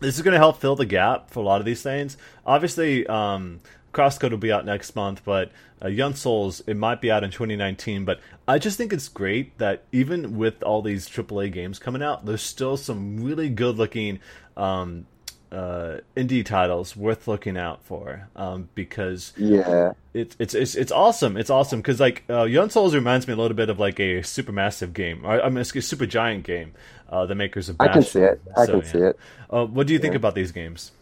[0.00, 2.16] This is going to help fill the gap for a lot of these things.
[2.46, 3.58] Obviously, um,
[3.92, 5.50] Crosscode will be out next month, but
[5.82, 8.04] uh, Young Souls it might be out in 2019.
[8.04, 12.24] But I just think it's great that even with all these AAA games coming out,
[12.24, 14.20] there's still some really good looking
[14.56, 15.06] um,
[15.50, 21.36] uh, indie titles worth looking out for um, because yeah, it's it's it's it's awesome.
[21.36, 24.22] It's awesome because like uh, Young Souls reminds me a little bit of like a
[24.22, 25.24] super massive game.
[25.24, 26.74] I, I mean, it's a Supergiant game.
[27.08, 27.90] Uh, the makers of Bastion.
[27.90, 28.42] I can see it.
[28.56, 28.92] I so, can yeah.
[28.92, 29.18] see it.
[29.48, 30.92] Uh, what do you think about these games?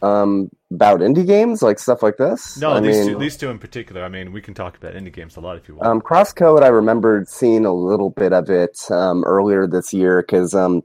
[0.00, 2.56] Um, about indie games like stuff like this.
[2.58, 4.04] No, I these mean, two, these two in particular.
[4.04, 5.88] I mean, we can talk about indie games a lot if you want.
[5.88, 10.54] Um, Crosscode, I remembered seeing a little bit of it um, earlier this year because
[10.54, 10.84] um,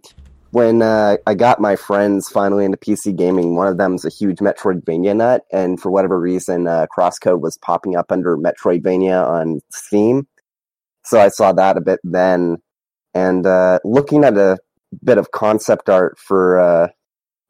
[0.53, 4.37] when uh, I got my friends finally into PC gaming, one of them's a huge
[4.37, 10.27] Metroidvania nut, and for whatever reason, uh, Crosscode was popping up under Metroidvania on Steam.
[11.05, 12.57] So I saw that a bit then,
[13.15, 14.59] and uh, looking at a
[15.03, 16.87] bit of concept art for uh,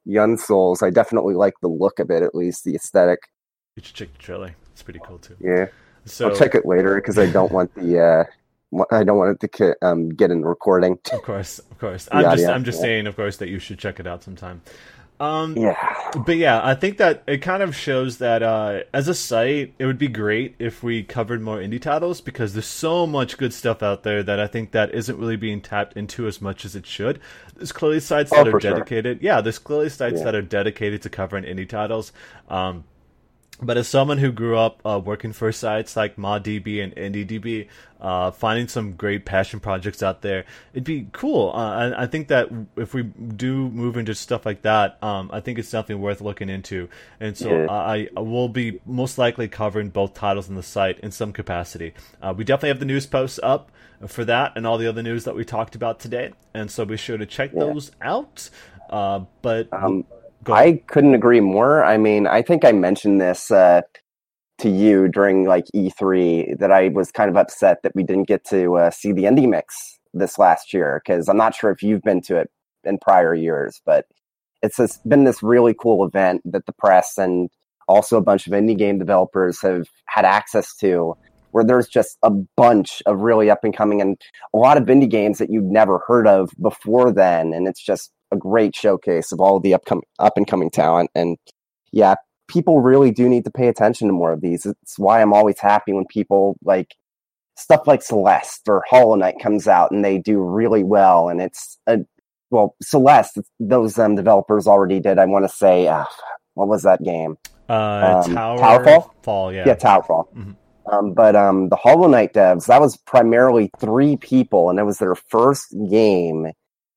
[0.06, 3.20] Young Souls, I definitely like the look of it, at least the aesthetic.
[3.76, 5.36] You should check the trailer; it's pretty cool too.
[5.41, 5.66] Yeah,
[6.06, 8.24] so I'll check it later because I don't want the uh,
[8.91, 10.99] I don't want it to um, get in the recording.
[11.11, 12.07] Of course, of course.
[12.11, 12.84] I'm just, I'm just yeah.
[12.84, 14.61] saying, of course, that you should check it out sometime.
[15.19, 16.11] Um, yeah.
[16.26, 19.86] But yeah, I think that it kind of shows that uh, as a site, it
[19.86, 23.82] would be great if we covered more indie titles because there's so much good stuff
[23.82, 26.86] out there that I think that isn't really being tapped into as much as it
[26.86, 27.19] should.
[27.55, 29.19] There's clearly sites oh, that are dedicated.
[29.19, 29.26] Sure.
[29.26, 30.26] Yeah, there's clearly sites yeah.
[30.26, 32.11] that are dedicated to covering indie titles.
[32.49, 32.84] Um,
[33.62, 37.68] but as someone who grew up uh, working for sites like ModDB and IndieDB,
[38.01, 41.51] uh, finding some great passion projects out there, it'd be cool.
[41.54, 45.39] Uh, I, I, think that if we do move into stuff like that, um, I
[45.39, 46.89] think it's definitely worth looking into.
[47.20, 47.72] And so yeah.
[47.72, 51.93] I, I, will be most likely covering both titles on the site in some capacity.
[52.22, 53.72] Uh, we definitely have the news posts up
[54.08, 56.34] for that and all the other news that we talked about today.
[56.54, 57.60] And so be sure to check yeah.
[57.60, 58.49] those out.
[58.89, 59.72] Uh, but.
[59.72, 60.06] Um,
[60.48, 61.84] I couldn't agree more.
[61.84, 63.82] I mean, I think I mentioned this uh,
[64.60, 68.46] to you during like E3 that I was kind of upset that we didn't get
[68.46, 72.02] to uh, see the indie mix this last year because I'm not sure if you've
[72.02, 72.50] been to it
[72.84, 74.06] in prior years, but
[74.62, 77.50] it's this, been this really cool event that the press and
[77.88, 81.16] also a bunch of indie game developers have had access to
[81.52, 84.20] where there's just a bunch of really up and coming and
[84.54, 88.12] a lot of indie games that you'd never heard of before then and it's just
[88.34, 91.38] a great showcase of all of the upcoming up and coming talent and
[91.91, 92.15] yeah
[92.47, 95.59] people really do need to pay attention to more of these it's why i'm always
[95.59, 96.95] happy when people like
[97.57, 101.77] stuff like celeste or hollow knight comes out and they do really well and it's
[101.88, 101.99] a
[102.49, 106.05] well celeste those um, developers already did i want to say uh,
[106.55, 107.38] what was that game
[107.69, 109.09] uh, um, Tower Towerfall?
[109.23, 109.63] Fall, yeah.
[109.65, 110.27] Yeah, Towerfall.
[110.36, 110.51] Mm-hmm.
[110.91, 114.97] Um, but um, the Hollow Knight devs, that was primarily three people, and it was
[114.97, 116.47] their first game.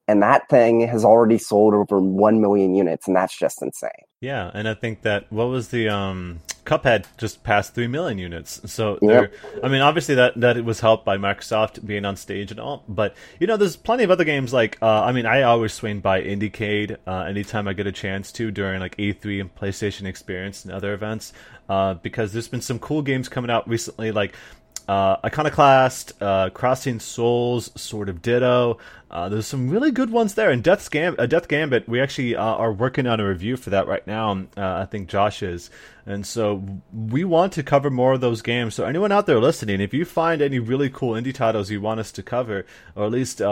[0.08, 3.90] And that thing has already sold over 1 million units, and that's just insane.
[4.20, 8.60] Yeah, and I think that what was the um Cuphead just passed three million units.
[8.70, 9.30] So there,
[9.62, 12.82] I mean, obviously that that it was helped by Microsoft being on stage and all.
[12.88, 16.00] But you know, there's plenty of other games like uh, I mean, I always swing
[16.00, 20.64] by Indiecade uh, anytime I get a chance to during like E3 and PlayStation Experience
[20.64, 21.32] and other events
[21.68, 24.34] uh, because there's been some cool games coming out recently like
[24.88, 28.78] uh, Iconoclast, uh, Crossing Souls, Swords of Ditto.
[29.10, 30.50] Uh, there's some really good ones there.
[30.50, 33.86] And Death's uh, Death Gambit, we actually uh, are working on a review for that
[33.86, 34.46] right now.
[34.56, 35.70] Uh, I think Josh is.
[36.06, 36.62] And so
[36.92, 38.74] we want to cover more of those games.
[38.74, 42.00] So anyone out there listening, if you find any really cool indie titles you want
[42.00, 42.64] us to cover,
[42.94, 43.42] or at least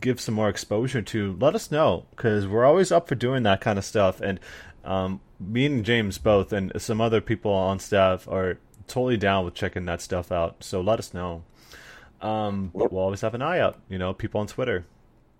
[0.00, 3.60] give some more exposure to, let us know because we're always up for doing that
[3.60, 4.20] kind of stuff.
[4.20, 4.40] And
[4.84, 8.58] um, me and James both, and some other people on staff are
[8.92, 10.62] totally down with checking that stuff out.
[10.62, 11.44] So let us know.
[12.20, 13.78] Um, but we'll always have an eye out.
[13.88, 14.84] You know, people on Twitter,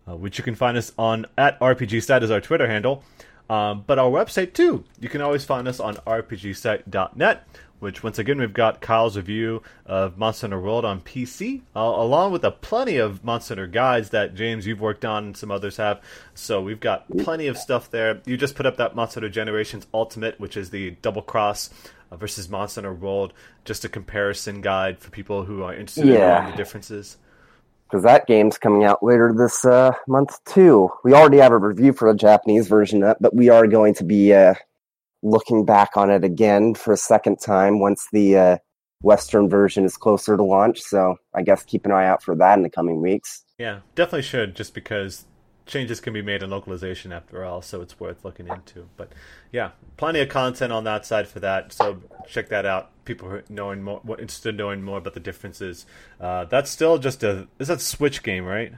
[0.09, 3.05] uh, which you can find us on at RPGsite is our Twitter handle.
[3.51, 4.85] Um, but our website too.
[4.99, 7.47] You can always find us on rpgsite.net,
[7.81, 12.33] which once again we've got Kyle's review of Monster Hunter World on PC, uh, along
[12.33, 15.77] with a plenty of Monster Hunter guides that James you've worked on and some others
[15.77, 16.01] have.
[16.35, 18.23] So we've got plenty of stuff there.
[18.25, 21.69] You just put up that Monster Hunter Generations Ultimate, which is the double cross
[22.13, 23.33] uh, versus Monster Hunter World,
[23.65, 26.45] just a comparison guide for people who are interested yeah.
[26.45, 27.17] in the differences.
[27.89, 30.91] Because that game's coming out later this uh, month too.
[31.05, 34.05] We already have a review for the Japanese version, up, but we are going to
[34.05, 34.55] be uh,
[35.23, 38.57] looking back on it again for a second time once the uh,
[39.03, 40.81] Western version is closer to launch.
[40.81, 43.45] So I guess keep an eye out for that in the coming weeks.
[43.59, 45.27] Yeah, definitely should, just because
[45.67, 48.89] changes can be made in localization after all, so it's worth looking into.
[48.97, 49.13] But
[49.51, 51.73] yeah, plenty of content on that side for that.
[51.73, 52.91] So check that out.
[53.05, 55.87] People who are knowing more, interested in knowing more about the differences.
[56.21, 58.73] Uh, that's still just a is that Switch game, right?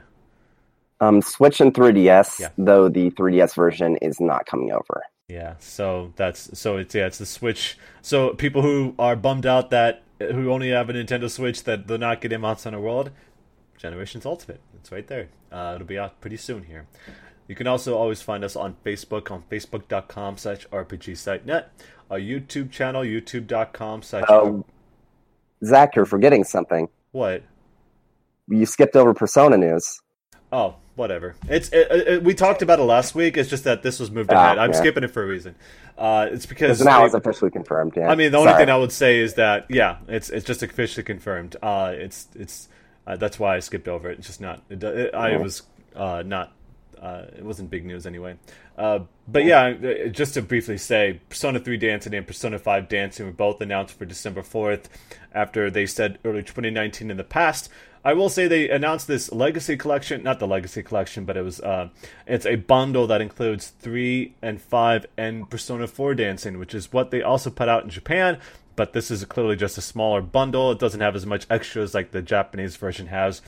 [1.01, 2.49] Um, Switch and 3DS, yeah.
[2.57, 5.03] though the 3DS version is not coming over.
[5.27, 7.77] Yeah, so that's so it's yeah, it's the Switch.
[8.01, 11.97] So people who are bummed out that who only have a Nintendo Switch that they're
[11.97, 13.11] not getting Monster Hunter World,
[13.85, 14.61] Generations Ultimate.
[14.79, 15.27] It's right there.
[15.51, 16.87] Uh, it'll be out pretty soon here.
[17.47, 21.65] You can also always find us on Facebook on facebook.com slash rpgsitenet.
[22.09, 24.27] Our YouTube channel, youtube.com slash...
[24.27, 24.65] Um,
[25.63, 26.89] Zach, you're forgetting something.
[27.11, 27.43] What?
[28.47, 30.01] You skipped over Persona news.
[30.51, 31.35] Oh, whatever.
[31.47, 33.37] It's it, it, we talked about it last week.
[33.37, 34.57] It's just that this was moved ahead.
[34.57, 34.77] I'm yeah.
[34.77, 35.55] skipping it for a reason.
[35.97, 37.93] Uh, it's because now I, it's officially confirmed.
[37.95, 38.09] Yeah.
[38.09, 41.03] I mean, the only thing I would say is that yeah, it's it's just officially
[41.03, 41.55] confirmed.
[41.61, 42.67] Uh, it's it's
[43.07, 44.19] uh, that's why I skipped over it.
[44.19, 44.61] It's just not.
[44.69, 45.63] It, it, I was
[45.95, 46.53] uh, not.
[47.01, 48.35] Uh, it wasn't big news anyway.
[48.77, 53.25] Uh, but yeah, uh, just to briefly say, Persona 3 Dancing and Persona 5 Dancing
[53.25, 54.85] were both announced for December 4th
[55.33, 57.69] after they said early 2019 in the past.
[58.03, 61.59] I will say they announced this Legacy Collection, not the Legacy Collection, but it was
[61.59, 61.89] uh,
[62.27, 67.09] it's a bundle that includes 3 and 5 and Persona 4 Dancing, which is what
[67.09, 68.39] they also put out in Japan,
[68.75, 70.71] but this is clearly just a smaller bundle.
[70.71, 73.41] It doesn't have as much extras like the Japanese version has.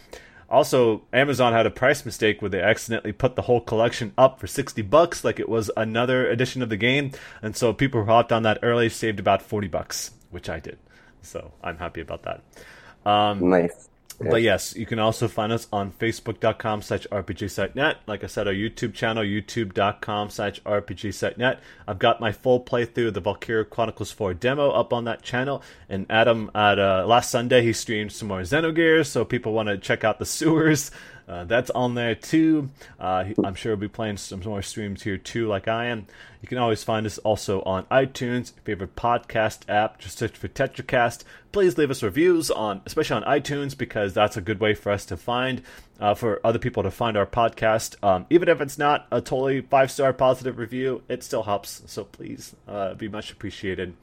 [0.50, 4.48] Also, Amazon had a price mistake where they accidentally put the whole collection up for
[4.48, 7.12] 60 bucks like it was another edition of the game,
[7.42, 10.78] and so people who hopped on that early saved about 40 bucks, which I did.
[11.22, 12.42] So, I'm happy about that.
[13.06, 13.90] Um, nice.
[14.20, 17.98] But yes, you can also find us on facebook.com slash rpgsitenet.
[18.08, 21.60] Like I said, our YouTube channel, youtube.com slash rpgsitenet.
[21.88, 25.62] I've got my full playthrough of the Valkyria Chronicles 4 demo up on that channel.
[25.88, 29.78] And Adam, at uh, last Sunday, he streamed some more Xenogears, so people want to
[29.78, 30.90] check out the sewers.
[31.28, 32.70] Uh, that's on there too.
[33.00, 36.08] Uh, I'm sure we'll be playing some more streams here too, like I am.
[36.42, 40.00] You can always find us also on iTunes, favorite podcast app.
[40.00, 41.24] Just search for TetraCast.
[41.52, 45.06] Please leave us reviews on, especially on iTunes, because that's a good way for us
[45.08, 45.62] to find,
[46.00, 48.02] uh, for other people to find our podcast.
[48.02, 51.82] Um, even if it's not a totally five star positive review, it still helps.
[51.88, 53.96] So please, uh, be much appreciated.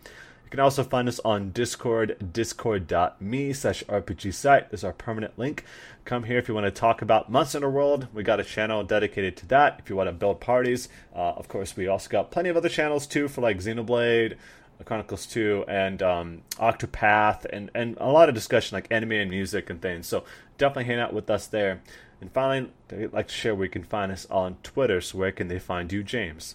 [0.54, 5.64] You can also find us on Discord, discord.me slash RPG site is our permanent link.
[6.04, 8.06] Come here if you want to talk about Monster Hunter World.
[8.14, 9.80] We got a channel dedicated to that.
[9.80, 12.68] If you want to build parties, uh, of course, we also got plenty of other
[12.68, 14.36] channels too for like Xenoblade,
[14.84, 19.70] Chronicles 2, and um, Octopath, and, and a lot of discussion like anime and music
[19.70, 20.06] and things.
[20.06, 20.22] So
[20.56, 21.82] definitely hang out with us there.
[22.20, 25.00] And finally, I'd like to share where you can find us on Twitter.
[25.00, 26.54] So where can they find you, James?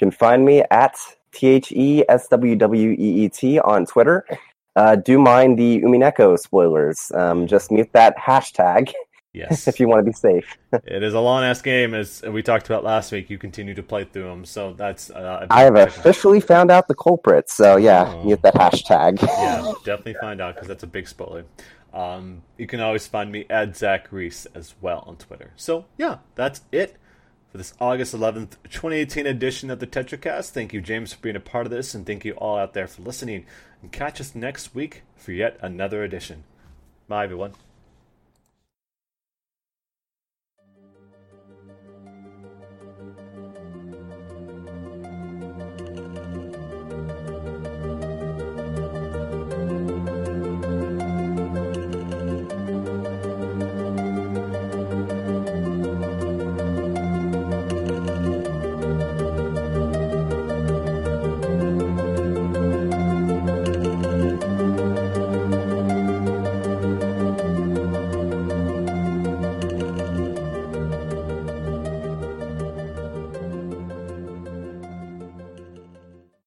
[0.00, 0.96] You can find me at
[1.32, 4.24] T H E S W W E E T on Twitter.
[4.76, 7.10] Uh, do mind the Umineko spoilers.
[7.14, 8.92] Um, just mute that hashtag
[9.34, 9.66] Yes.
[9.66, 10.56] if you want to be safe.
[10.84, 13.30] it is a long ass game, as we talked about last week.
[13.30, 15.10] You continue to play through them, so that's.
[15.10, 18.24] Uh, I have officially found out the culprit, so yeah, Oh.
[18.24, 19.22] mute that hashtag.
[19.22, 21.44] yeah, definitely find out because that's a big spoiler.
[21.94, 25.50] Um, you can always find me at Zach Reese as well on Twitter.
[25.56, 26.96] So yeah, that's it
[27.52, 30.50] for this August 11th, 2018 edition of the TetraCast.
[30.50, 32.88] Thank you, James, for being a part of this, and thank you all out there
[32.88, 33.44] for listening.
[33.82, 36.44] And catch us next week for yet another edition.
[37.08, 37.52] Bye, everyone.